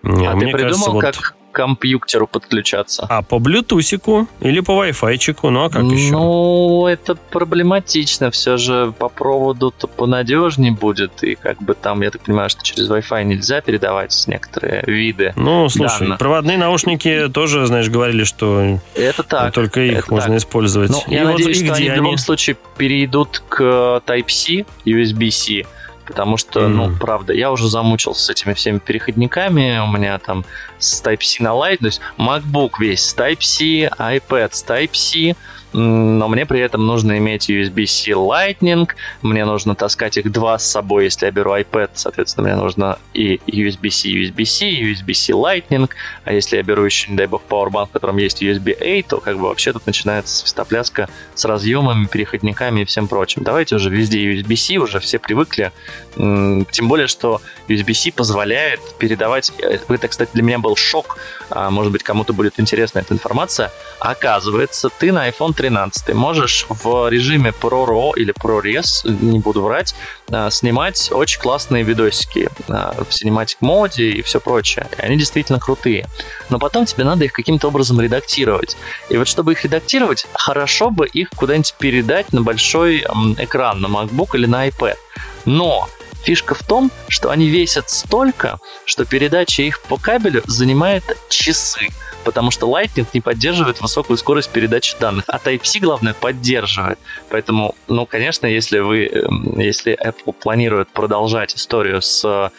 А 0.02 0.08
Мне 0.08 0.46
ты 0.46 0.52
придумал, 0.52 0.62
кажется, 0.62 0.90
вот... 0.90 1.16
как 1.16 1.37
компьютеру 1.58 2.28
подключаться. 2.28 3.04
А 3.10 3.22
по 3.22 3.40
блютусику 3.40 4.28
или 4.40 4.60
по 4.60 4.84
Wi-Fi, 4.84 5.50
ну 5.50 5.64
а 5.64 5.70
как 5.70 5.82
еще? 5.82 6.12
Ну, 6.12 6.86
это 6.86 7.16
проблематично. 7.16 8.30
Все 8.30 8.56
же 8.56 8.94
по 8.96 9.08
проводу-то 9.08 9.88
понадежнее 9.88 10.70
будет. 10.70 11.24
И 11.24 11.34
как 11.34 11.60
бы 11.60 11.74
там, 11.74 12.02
я 12.02 12.12
так 12.12 12.22
понимаю, 12.22 12.48
что 12.48 12.62
через 12.62 12.88
Wi-Fi 12.88 13.24
нельзя 13.24 13.60
передавать 13.60 14.14
некоторые 14.28 14.84
виды. 14.86 15.32
Ну, 15.34 15.68
слушай, 15.68 16.02
данных. 16.02 16.20
проводные 16.20 16.58
наушники 16.58 17.28
тоже, 17.28 17.66
знаешь, 17.66 17.88
говорили, 17.88 18.22
что 18.22 18.78
это 18.94 19.24
так, 19.24 19.52
только 19.52 19.80
их 19.80 20.04
это 20.04 20.12
можно 20.12 20.34
так. 20.34 20.38
использовать. 20.38 20.90
Ну, 20.90 21.02
я 21.08 21.24
вот 21.24 21.38
надеюсь, 21.38 21.64
что 21.64 21.74
они 21.74 21.90
в 21.90 21.94
любом 21.94 22.18
случае 22.18 22.56
перейдут 22.76 23.42
к 23.48 24.00
Type-C, 24.06 24.64
USB-C 24.84 25.66
потому 26.08 26.38
что, 26.38 26.60
mm-hmm. 26.60 26.68
ну, 26.68 26.96
правда, 26.96 27.32
я 27.34 27.52
уже 27.52 27.68
замучился 27.68 28.24
с 28.24 28.30
этими 28.30 28.54
всеми 28.54 28.78
переходниками, 28.78 29.78
у 29.78 29.86
меня 29.86 30.18
там 30.18 30.44
с 30.78 31.02
Type-C 31.02 31.42
на 31.44 31.50
Light, 31.50 31.78
то 31.78 31.86
есть 31.86 32.00
MacBook 32.16 32.72
весь 32.80 33.04
с 33.04 33.14
Type-C, 33.14 33.90
iPad 33.96 34.48
с 34.52 34.64
Type-C, 34.64 35.36
но 35.72 36.28
мне 36.28 36.46
при 36.46 36.60
этом 36.60 36.86
нужно 36.86 37.18
иметь 37.18 37.50
USB-C 37.50 38.12
Lightning, 38.12 38.88
мне 39.22 39.44
нужно 39.44 39.74
таскать 39.74 40.16
их 40.16 40.32
два 40.32 40.58
с 40.58 40.70
собой, 40.70 41.04
если 41.04 41.26
я 41.26 41.32
беру 41.32 41.54
iPad, 41.54 41.90
соответственно, 41.94 42.48
мне 42.48 42.56
нужно 42.56 42.98
и 43.12 43.40
USB-C, 43.46 44.08
USB-C, 44.08 44.66
USB-C 44.66 45.32
Lightning, 45.32 45.90
а 46.24 46.32
если 46.32 46.56
я 46.56 46.62
беру 46.62 46.84
еще, 46.84 47.10
не 47.10 47.16
дай 47.16 47.26
бог, 47.26 47.42
Powerbank, 47.48 47.88
в 47.88 47.90
котором 47.90 48.16
есть 48.16 48.42
USB-A, 48.42 49.02
то 49.08 49.20
как 49.20 49.36
бы 49.36 49.44
вообще 49.44 49.72
тут 49.72 49.86
начинается 49.86 50.36
свистопляска 50.36 51.08
с 51.34 51.44
разъемами, 51.44 52.06
переходниками 52.06 52.82
и 52.82 52.84
всем 52.84 53.06
прочим. 53.06 53.42
Давайте 53.42 53.76
уже 53.76 53.90
везде 53.90 54.18
USB-C, 54.32 54.78
уже 54.78 55.00
все 55.00 55.18
привыкли, 55.18 55.72
тем 56.16 56.88
более, 56.88 57.06
что 57.06 57.40
USB-C 57.68 58.12
позволяет 58.12 58.80
передавать, 58.98 59.52
э, 59.60 59.78
это, 59.88 60.08
кстати, 60.08 60.30
для 60.32 60.42
меня 60.42 60.58
был 60.58 60.76
шок, 60.76 61.18
а, 61.50 61.70
может 61.70 61.92
быть, 61.92 62.02
кому-то 62.02 62.32
будет 62.32 62.58
интересна 62.58 63.00
эта 63.00 63.14
информация, 63.14 63.70
оказывается, 64.00 64.88
ты 64.88 65.12
на 65.12 65.28
iPhone 65.28 65.54
13 65.58 66.14
можешь 66.14 66.66
в 66.68 67.08
режиме 67.08 67.50
ProRAW 67.50 68.12
или 68.16 68.32
ProRes, 68.32 69.02
не 69.04 69.40
буду 69.40 69.62
врать, 69.62 69.92
а, 70.30 70.50
снимать 70.50 71.10
очень 71.10 71.40
классные 71.40 71.82
видосики 71.82 72.48
а, 72.68 72.94
в 72.94 73.08
Cinematic 73.08 73.56
моде 73.60 74.08
и 74.10 74.22
все 74.22 74.38
прочее. 74.38 74.86
И 74.96 75.02
они 75.02 75.16
действительно 75.16 75.58
крутые. 75.58 76.06
Но 76.48 76.60
потом 76.60 76.86
тебе 76.86 77.02
надо 77.02 77.24
их 77.24 77.32
каким-то 77.32 77.68
образом 77.68 78.00
редактировать. 78.00 78.76
И 79.10 79.16
вот 79.16 79.26
чтобы 79.26 79.52
их 79.52 79.64
редактировать, 79.64 80.28
хорошо 80.32 80.90
бы 80.90 81.08
их 81.08 81.30
куда-нибудь 81.30 81.74
передать 81.74 82.32
на 82.32 82.42
большой 82.42 82.98
экран, 83.38 83.80
на 83.80 83.88
MacBook 83.88 84.28
или 84.34 84.46
на 84.46 84.68
iPad. 84.68 84.96
Но 85.44 85.88
Фишка 86.22 86.54
в 86.54 86.62
том, 86.62 86.90
что 87.08 87.30
они 87.30 87.48
весят 87.48 87.90
столько, 87.90 88.58
что 88.84 89.04
передача 89.04 89.62
их 89.62 89.80
по 89.82 89.96
кабелю 89.96 90.42
занимает 90.46 91.04
часы, 91.28 91.88
потому 92.24 92.50
что 92.50 92.66
Lightning 92.66 93.06
не 93.12 93.20
поддерживает 93.20 93.80
высокую 93.80 94.16
скорость 94.16 94.50
передачи 94.50 94.96
данных, 94.98 95.24
а 95.28 95.38
Type-C, 95.38 95.78
главное, 95.78 96.14
поддерживает. 96.14 96.98
Поэтому, 97.30 97.74
ну, 97.86 98.06
конечно, 98.06 98.46
если 98.46 98.80
вы, 98.80 99.06
эм, 99.06 99.58
если 99.58 99.96
Apple 99.96 100.32
планирует 100.32 100.88
продолжать 100.88 101.54
историю 101.54 102.02
с 102.02 102.50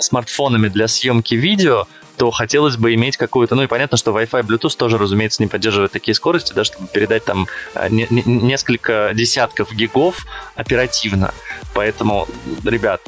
смартфонами 0.00 0.68
для 0.68 0.88
съемки 0.88 1.34
видео, 1.34 1.86
то 2.18 2.30
хотелось 2.30 2.76
бы 2.76 2.94
иметь 2.94 3.16
какую-то... 3.16 3.54
Ну 3.54 3.62
и 3.62 3.66
понятно, 3.66 3.96
что 3.96 4.10
Wi-Fi, 4.10 4.42
Bluetooth 4.42 4.76
тоже, 4.76 4.98
разумеется, 4.98 5.42
не 5.42 5.46
поддерживает 5.46 5.92
такие 5.92 6.14
скорости, 6.14 6.52
да, 6.52 6.64
чтобы 6.64 6.88
передать 6.88 7.24
там 7.24 7.46
а, 7.74 7.88
не, 7.88 8.06
не, 8.10 8.22
несколько 8.24 9.12
десятков 9.14 9.72
гигов 9.72 10.26
оперативно. 10.56 11.32
Поэтому, 11.74 12.26
ребят, 12.64 13.00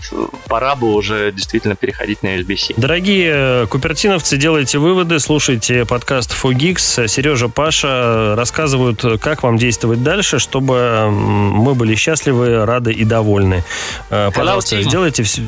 пора 0.46 0.76
бы 0.76 0.94
уже 0.94 1.32
действительно 1.32 1.74
переходить 1.74 2.22
на 2.22 2.38
USB-C. 2.38 2.74
Дорогие 2.76 3.66
купертиновцы, 3.66 4.36
делайте 4.36 4.78
выводы, 4.78 5.18
слушайте 5.18 5.84
подкаст 5.84 6.32
Fogix. 6.32 7.08
Сережа, 7.08 7.48
Паша 7.48 8.34
рассказывают, 8.36 9.04
как 9.20 9.42
вам 9.42 9.56
действовать 9.56 10.02
дальше, 10.04 10.38
чтобы 10.38 11.10
мы 11.10 11.74
были 11.74 11.96
счастливы, 11.96 12.64
рады 12.64 12.92
и 12.92 13.04
довольны. 13.04 13.64
Э, 14.10 14.30
пожалуйста, 14.32 14.76
Hello, 14.76 14.82
сделайте 14.82 15.22
все 15.24 15.42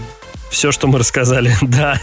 все, 0.53 0.71
что 0.71 0.87
мы 0.87 0.99
рассказали. 0.99 1.53
да. 1.63 1.99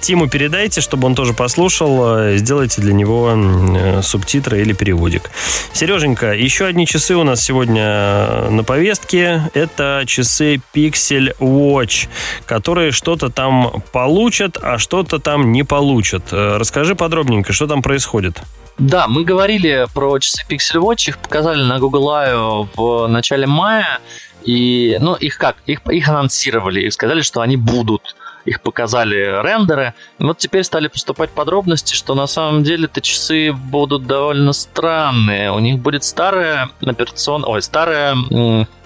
Тиму 0.00 0.28
передайте, 0.28 0.80
чтобы 0.80 1.06
он 1.06 1.14
тоже 1.14 1.32
послушал. 1.32 2.18
Э, 2.18 2.36
сделайте 2.36 2.80
для 2.80 2.92
него 2.92 3.32
э, 3.34 4.02
субтитры 4.02 4.60
или 4.60 4.72
переводик. 4.72 5.30
Сереженька, 5.72 6.32
еще 6.32 6.66
одни 6.66 6.86
часы 6.86 7.16
у 7.16 7.24
нас 7.24 7.42
сегодня 7.42 7.82
э, 7.82 8.50
на 8.50 8.62
повестке. 8.62 9.50
Это 9.54 10.04
часы 10.06 10.60
Pixel 10.74 11.36
Watch, 11.38 12.08
которые 12.44 12.92
что-то 12.92 13.30
там 13.30 13.82
получат, 13.92 14.58
а 14.62 14.78
что-то 14.78 15.18
там 15.18 15.50
не 15.52 15.64
получат. 15.64 16.24
Расскажи 16.30 16.94
подробненько, 16.94 17.52
что 17.52 17.66
там 17.66 17.82
происходит. 17.82 18.42
Да, 18.78 19.08
мы 19.08 19.24
говорили 19.24 19.86
про 19.94 20.18
часы 20.18 20.42
Pixel 20.48 20.82
Watch, 20.82 21.08
их 21.08 21.18
показали 21.18 21.62
на 21.62 21.78
Google 21.78 22.10
I 22.10 22.34
в 22.76 23.06
начале 23.08 23.46
мая. 23.46 24.00
И, 24.46 24.96
ну, 25.00 25.14
их 25.14 25.38
как? 25.38 25.56
Их, 25.66 25.80
их 25.90 26.08
анонсировали 26.08 26.80
и 26.82 26.90
сказали, 26.90 27.20
что 27.20 27.40
они 27.40 27.56
будут. 27.56 28.16
Их 28.44 28.60
показали 28.60 29.42
рендеры. 29.42 29.94
Вот 30.20 30.38
теперь 30.38 30.62
стали 30.62 30.86
поступать 30.86 31.30
подробности, 31.30 31.94
что 31.94 32.14
на 32.14 32.28
самом 32.28 32.62
деле 32.62 32.88
эти 32.94 33.02
часы 33.02 33.52
будут 33.52 34.06
довольно 34.06 34.52
странные. 34.52 35.50
У 35.50 35.58
них 35.58 35.80
будет 35.80 36.04
старая 36.04 36.70
операционная... 36.80 37.48
Ой, 37.48 37.60
старая... 37.60 38.16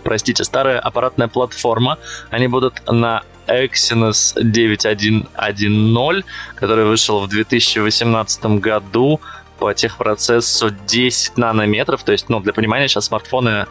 Простите, 0.02 0.44
старая 0.44 0.80
аппаратная 0.80 1.28
платформа. 1.28 1.98
Они 2.30 2.48
будут 2.48 2.80
на 2.90 3.22
Exynos 3.46 4.32
9110, 4.42 6.24
который 6.54 6.86
вышел 6.86 7.20
в 7.20 7.28
2018 7.28 8.46
году 8.60 9.20
по 9.60 9.72
техпроцессу 9.74 10.70
10 10.70 11.36
нанометров. 11.36 12.02
То 12.02 12.12
есть, 12.12 12.30
ну, 12.30 12.40
для 12.40 12.54
понимания, 12.54 12.88
сейчас 12.88 13.04
смартфоны 13.04 13.66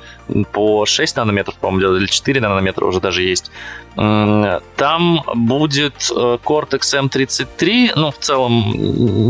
по 0.52 0.86
6 0.86 1.16
нанометров, 1.18 1.56
по-моему, 1.56 1.96
или 1.96 2.06
4 2.06 2.40
нанометра 2.40 2.86
уже 2.86 3.02
даже 3.02 3.24
есть. 3.24 3.50
Там 3.96 5.24
будет 5.34 6.12
э, 6.12 6.38
Cortex 6.44 7.10
M33, 7.10 7.94
ну, 7.96 8.12
в 8.12 8.20
целом 8.20 8.72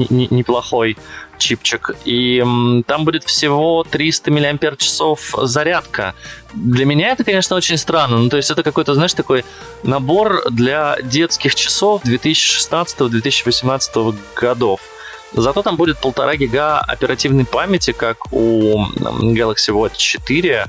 неплохой 0.10 0.98
чипчик. 1.38 1.96
И 2.04 2.44
там 2.86 3.06
будет 3.06 3.24
всего 3.24 3.86
300 3.90 4.32
мАч 4.32 4.90
зарядка. 5.44 6.14
Для 6.54 6.86
меня 6.86 7.12
это, 7.12 7.24
конечно, 7.24 7.56
очень 7.56 7.78
странно. 7.78 8.18
Ну, 8.18 8.28
то 8.30 8.36
есть 8.36 8.52
это 8.52 8.64
какой-то, 8.64 8.96
знаешь, 8.96 9.14
такой 9.14 9.46
набор 9.84 10.44
для 10.52 10.98
детских 11.02 11.56
часов 11.56 12.04
2016-2018 12.04 14.18
годов. 14.36 14.82
Зато 15.34 15.62
там 15.62 15.76
будет 15.76 15.98
полтора 16.00 16.36
гига 16.36 16.80
оперативной 16.80 17.46
памяти, 17.46 17.92
как 17.92 18.34
у 18.34 18.86
Galaxy 19.00 19.72
Watch 19.72 19.98
4, 19.98 20.66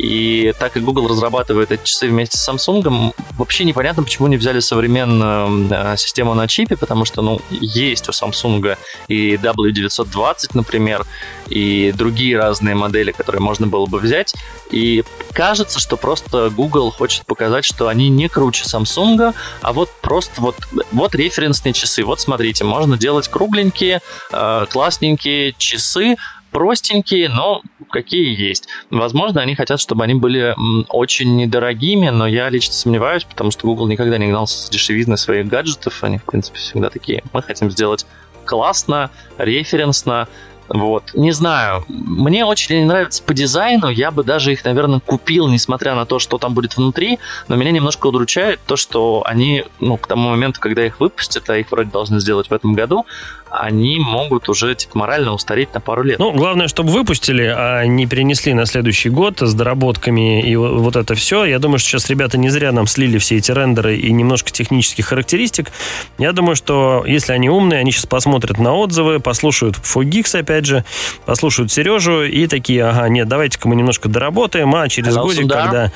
и 0.00 0.54
так 0.58 0.72
как 0.72 0.82
Google 0.82 1.08
разрабатывает 1.08 1.72
эти 1.72 1.84
часы 1.84 2.08
вместе 2.08 2.38
с 2.38 2.48
Samsung, 2.48 3.14
вообще 3.36 3.64
непонятно, 3.64 4.02
почему 4.02 4.28
не 4.28 4.38
взяли 4.38 4.60
современную 4.60 5.68
э, 5.70 5.96
систему 5.98 6.32
на 6.32 6.48
чипе, 6.48 6.78
потому 6.78 7.04
что, 7.04 7.20
ну, 7.20 7.42
есть 7.50 8.08
у 8.08 8.12
Samsung 8.12 8.78
и 9.08 9.34
W920, 9.34 10.52
например, 10.54 11.04
и 11.50 11.92
другие 11.94 12.38
разные 12.38 12.74
модели, 12.74 13.12
которые 13.12 13.42
можно 13.42 13.66
было 13.66 13.84
бы 13.84 13.98
взять. 13.98 14.34
И 14.70 15.04
кажется, 15.34 15.78
что 15.78 15.98
просто 15.98 16.48
Google 16.48 16.90
хочет 16.92 17.26
показать, 17.26 17.66
что 17.66 17.88
они 17.88 18.08
не 18.08 18.30
круче 18.30 18.64
Samsung, 18.64 19.34
а 19.60 19.72
вот 19.74 19.90
просто 20.00 20.40
вот, 20.40 20.56
вот 20.92 21.14
референсные 21.14 21.74
часы. 21.74 22.04
Вот 22.04 22.20
смотрите, 22.20 22.64
можно 22.64 22.96
делать 22.96 23.28
кругленькие, 23.28 24.00
э, 24.32 24.66
классненькие 24.70 25.54
часы, 25.58 26.16
простенькие, 26.50 27.28
но 27.28 27.62
какие 27.90 28.38
есть. 28.40 28.68
Возможно, 28.90 29.40
они 29.40 29.54
хотят, 29.54 29.80
чтобы 29.80 30.04
они 30.04 30.14
были 30.14 30.54
очень 30.88 31.36
недорогими, 31.36 32.08
но 32.08 32.26
я 32.26 32.48
лично 32.48 32.74
сомневаюсь, 32.74 33.24
потому 33.24 33.50
что 33.50 33.66
Google 33.66 33.86
никогда 33.86 34.18
не 34.18 34.28
гнался 34.28 34.66
с 34.66 34.70
дешевизной 34.70 35.18
своих 35.18 35.48
гаджетов. 35.48 36.02
Они, 36.02 36.18
в 36.18 36.24
принципе, 36.24 36.58
всегда 36.58 36.90
такие. 36.90 37.22
Мы 37.32 37.42
хотим 37.42 37.70
сделать 37.70 38.06
классно, 38.44 39.10
референсно, 39.38 40.28
вот. 40.70 41.14
Не 41.14 41.32
знаю. 41.32 41.84
Мне 41.88 42.44
очень 42.44 42.86
нравится 42.86 43.24
по 43.24 43.34
дизайну. 43.34 43.88
Я 43.88 44.12
бы 44.12 44.22
даже 44.22 44.52
их, 44.52 44.64
наверное, 44.64 45.00
купил, 45.00 45.48
несмотря 45.48 45.96
на 45.96 46.06
то, 46.06 46.20
что 46.20 46.38
там 46.38 46.54
будет 46.54 46.76
внутри. 46.76 47.18
Но 47.48 47.56
меня 47.56 47.72
немножко 47.72 48.06
удручает 48.06 48.60
то, 48.66 48.76
что 48.76 49.24
они, 49.26 49.64
ну, 49.80 49.96
к 49.96 50.06
тому 50.06 50.30
моменту, 50.30 50.60
когда 50.60 50.86
их 50.86 51.00
выпустят, 51.00 51.50
а 51.50 51.58
их 51.58 51.72
вроде 51.72 51.90
должны 51.90 52.20
сделать 52.20 52.50
в 52.50 52.54
этом 52.54 52.74
году, 52.74 53.04
они 53.50 53.98
могут 53.98 54.48
уже 54.48 54.74
типа, 54.74 54.98
морально 54.98 55.32
устареть 55.32 55.74
на 55.74 55.80
пару 55.80 56.02
лет. 56.02 56.18
Ну, 56.18 56.32
главное, 56.32 56.68
чтобы 56.68 56.90
выпустили, 56.90 57.42
а 57.44 57.84
не 57.84 58.06
перенесли 58.06 58.54
на 58.54 58.66
следующий 58.66 59.10
год 59.10 59.40
с 59.40 59.54
доработками 59.54 60.42
и 60.42 60.56
вот 60.56 60.96
это 60.96 61.14
все. 61.14 61.44
Я 61.44 61.58
думаю, 61.58 61.78
что 61.78 61.90
сейчас 61.90 62.08
ребята 62.08 62.38
не 62.38 62.48
зря 62.48 62.72
нам 62.72 62.86
слили 62.86 63.18
все 63.18 63.36
эти 63.36 63.50
рендеры 63.50 63.96
и 63.96 64.12
немножко 64.12 64.50
технических 64.50 65.06
характеристик. 65.06 65.70
Я 66.18 66.32
думаю, 66.32 66.56
что 66.56 67.04
если 67.06 67.32
они 67.32 67.50
умные, 67.50 67.80
они 67.80 67.90
сейчас 67.90 68.06
посмотрят 68.06 68.58
на 68.58 68.74
отзывы, 68.74 69.20
послушают 69.20 69.76
Fogix, 69.76 70.38
опять 70.38 70.66
же, 70.66 70.84
послушают 71.26 71.72
Сережу 71.72 72.22
и 72.22 72.46
такие, 72.46 72.84
ага, 72.84 73.08
нет, 73.08 73.28
давайте-ка 73.28 73.68
мы 73.68 73.76
немножко 73.76 74.08
доработаем, 74.08 74.74
а 74.74 74.88
через 74.88 75.16
Hello, 75.16 75.22
годик, 75.22 75.42
сюда. 75.42 75.62
когда 75.62 75.92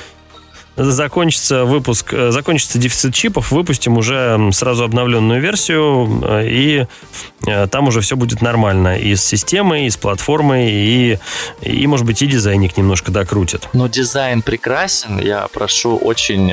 закончится 0.77 1.65
выпуск, 1.65 2.13
э, 2.13 2.31
закончится 2.31 2.79
дефицит 2.79 3.15
чипов, 3.15 3.51
выпустим 3.51 3.97
уже 3.97 4.51
сразу 4.53 4.85
обновленную 4.85 5.41
версию, 5.41 6.23
э, 6.23 6.49
и 6.49 6.87
э, 7.47 7.67
там 7.69 7.89
уже 7.89 8.01
все 8.01 8.17
будет 8.17 8.43
нормально. 8.43 8.99
И 8.99 9.15
с 9.15 9.25
системой, 9.25 9.87
и 9.87 9.91
с 9.91 9.97
платформой, 9.97 10.71
и, 10.71 11.19
и 11.61 11.87
может 11.87 12.07
быть, 12.07 12.23
и 12.23 12.27
дизайник 12.27 12.77
немножко 12.77 13.13
докрутит. 13.13 13.69
Но 13.73 13.87
дизайн 13.87 14.43
прекрасен. 14.43 15.21
Я 15.21 15.47
прошу 15.53 15.97
очень 15.97 16.53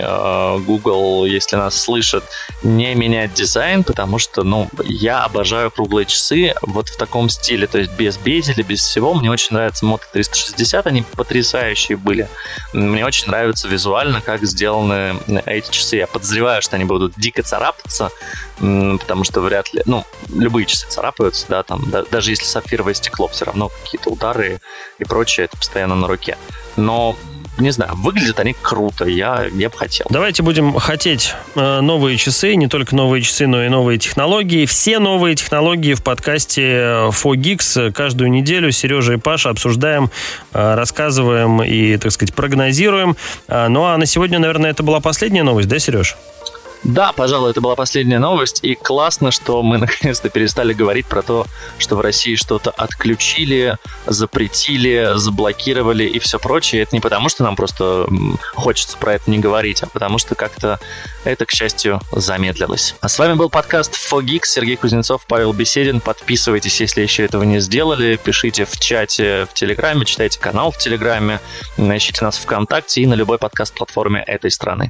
Google, 0.66 1.26
если 1.26 1.56
нас 1.56 1.76
слышат, 1.76 2.24
не 2.64 2.94
менять 2.96 3.34
дизайн, 3.34 3.84
потому 3.84 4.20
что, 4.20 4.44
ну, 4.44 4.70
я 4.84 5.24
обожаю 5.24 5.72
круглые 5.72 6.06
часы 6.06 6.54
вот 6.62 6.90
в 6.90 6.98
таком 6.98 7.30
стиле, 7.30 7.68
то 7.68 7.78
есть 7.78 7.92
без 7.98 8.18
безеля, 8.18 8.64
без 8.64 8.82
всего. 8.82 9.14
Мне 9.14 9.32
очень 9.32 9.56
нравится 9.56 9.86
Moto 9.86 10.02
360, 10.12 10.88
они 10.88 11.04
потрясающие 11.16 11.98
были. 11.98 12.28
Мне 12.74 13.06
очень 13.06 13.28
нравится 13.28 13.68
визуально 13.68 14.11
прикольно, 14.12 14.22
как 14.22 14.46
сделаны 14.46 15.16
эти 15.46 15.72
часы. 15.72 15.98
Я 15.98 16.08
подозреваю, 16.08 16.62
что 16.62 16.76
они 16.76 16.86
будут 16.86 17.14
дико 17.18 17.44
царапаться, 17.44 18.12
потому 18.58 19.24
что 19.24 19.42
вряд 19.42 19.74
ли, 19.74 19.82
ну, 19.86 20.06
любые 20.30 20.66
часы 20.66 20.88
царапаются, 20.88 21.46
да, 21.48 21.64
там, 21.64 21.90
да, 21.90 22.04
даже 22.04 22.32
если 22.32 22.46
сапфировое 22.46 22.94
стекло, 22.94 23.28
все 23.28 23.46
равно 23.46 23.70
какие-то 23.70 24.10
удары 24.10 24.60
и 25.00 25.06
прочее, 25.06 25.46
это 25.46 25.58
постоянно 25.58 25.96
на 25.96 26.08
руке. 26.08 26.38
Но 26.76 27.16
не 27.58 27.72
знаю, 27.72 27.96
выглядят 27.96 28.40
они 28.40 28.56
круто, 28.60 29.06
я, 29.06 29.46
я 29.54 29.70
бы 29.70 29.78
хотел. 29.78 30.08
Давайте 30.10 30.44
будем 30.44 30.74
хотеть 30.76 31.36
э, 31.56 31.82
новые 31.82 32.18
часы, 32.18 32.56
не 32.56 32.68
только 32.68 32.96
новые 32.96 33.22
часы, 33.22 33.48
но 33.48 33.64
и 33.64 33.70
новые 33.70 34.00
технологии. 34.00 34.66
Все 34.66 35.00
новые 35.00 35.36
технологии 35.36 35.94
в 35.94 36.04
подкасте 36.04 36.62
4Geeks 37.10 37.92
каждую 37.92 38.32
неделю 38.32 38.72
Сережа 38.72 39.14
и 39.14 39.18
Паша 39.18 39.50
обсуждаем, 39.50 40.10
э, 40.54 40.76
рассказываем 40.76 41.62
и, 41.62 41.98
так 41.98 42.12
сказать, 42.12 42.34
прогнозируем. 42.34 43.16
Э, 43.48 43.68
ну 43.68 43.84
а 43.84 43.98
на 43.98 44.06
сегодня, 44.06 44.40
наверное, 44.40 44.72
это 44.72 44.84
была 44.84 45.00
последняя 45.00 45.44
новость, 45.44 45.68
да, 45.68 45.78
Сереж? 45.80 46.16
Да, 46.84 47.12
пожалуй, 47.12 47.52
это 47.52 47.62
была 47.62 47.76
последняя 47.76 48.18
новость, 48.18 48.60
и 48.64 48.74
классно, 48.74 49.32
что 49.32 49.62
мы 49.62 49.78
наконец-то 49.78 50.30
перестали 50.30 50.74
говорить 50.74 51.06
про 51.06 51.22
то, 51.22 51.46
что 51.78 51.96
в 51.96 52.02
России 52.02 52.36
что-то 52.36 52.72
отключили, 52.72 53.78
запретили, 54.08 55.12
заблокировали 55.16 56.06
и 56.06 56.18
все 56.20 56.40
прочее. 56.40 56.82
Это 56.84 56.96
не 56.96 57.00
потому, 57.00 57.30
что 57.30 57.44
нам 57.44 57.56
просто 57.56 58.08
хочется 58.54 58.98
про 58.98 59.14
это 59.14 59.30
не 59.30 59.38
говорить, 59.40 59.84
а 59.84 59.88
потому 59.88 60.18
что 60.18 60.34
как-то 60.34 60.80
это, 61.24 61.46
к 61.46 61.52
счастью, 61.52 62.02
замедлилось. 62.12 62.96
А 63.00 63.10
с 63.10 63.20
вами 63.20 63.34
был 63.34 63.50
подкаст 63.50 63.94
Fogix, 63.94 64.46
Сергей 64.46 64.76
Кузнецов, 64.76 65.26
Павел 65.28 65.54
Беседин. 65.54 66.02
Подписывайтесь, 66.02 66.82
если 66.82 67.02
еще 67.02 67.24
этого 67.24 67.44
не 67.44 67.60
сделали. 67.60 68.20
Пишите 68.22 68.66
в 68.66 68.80
чате 68.80 69.46
в 69.46 69.54
Телеграме, 69.54 70.06
читайте 70.06 70.40
канал 70.40 70.72
в 70.72 70.78
Телеграме, 70.80 71.40
ищите 71.78 72.26
нас 72.26 72.38
ВКонтакте 72.38 73.02
и 73.02 73.06
на 73.06 73.14
любой 73.14 73.38
подкаст-платформе 73.38 74.24
этой 74.26 74.50
страны. 74.50 74.90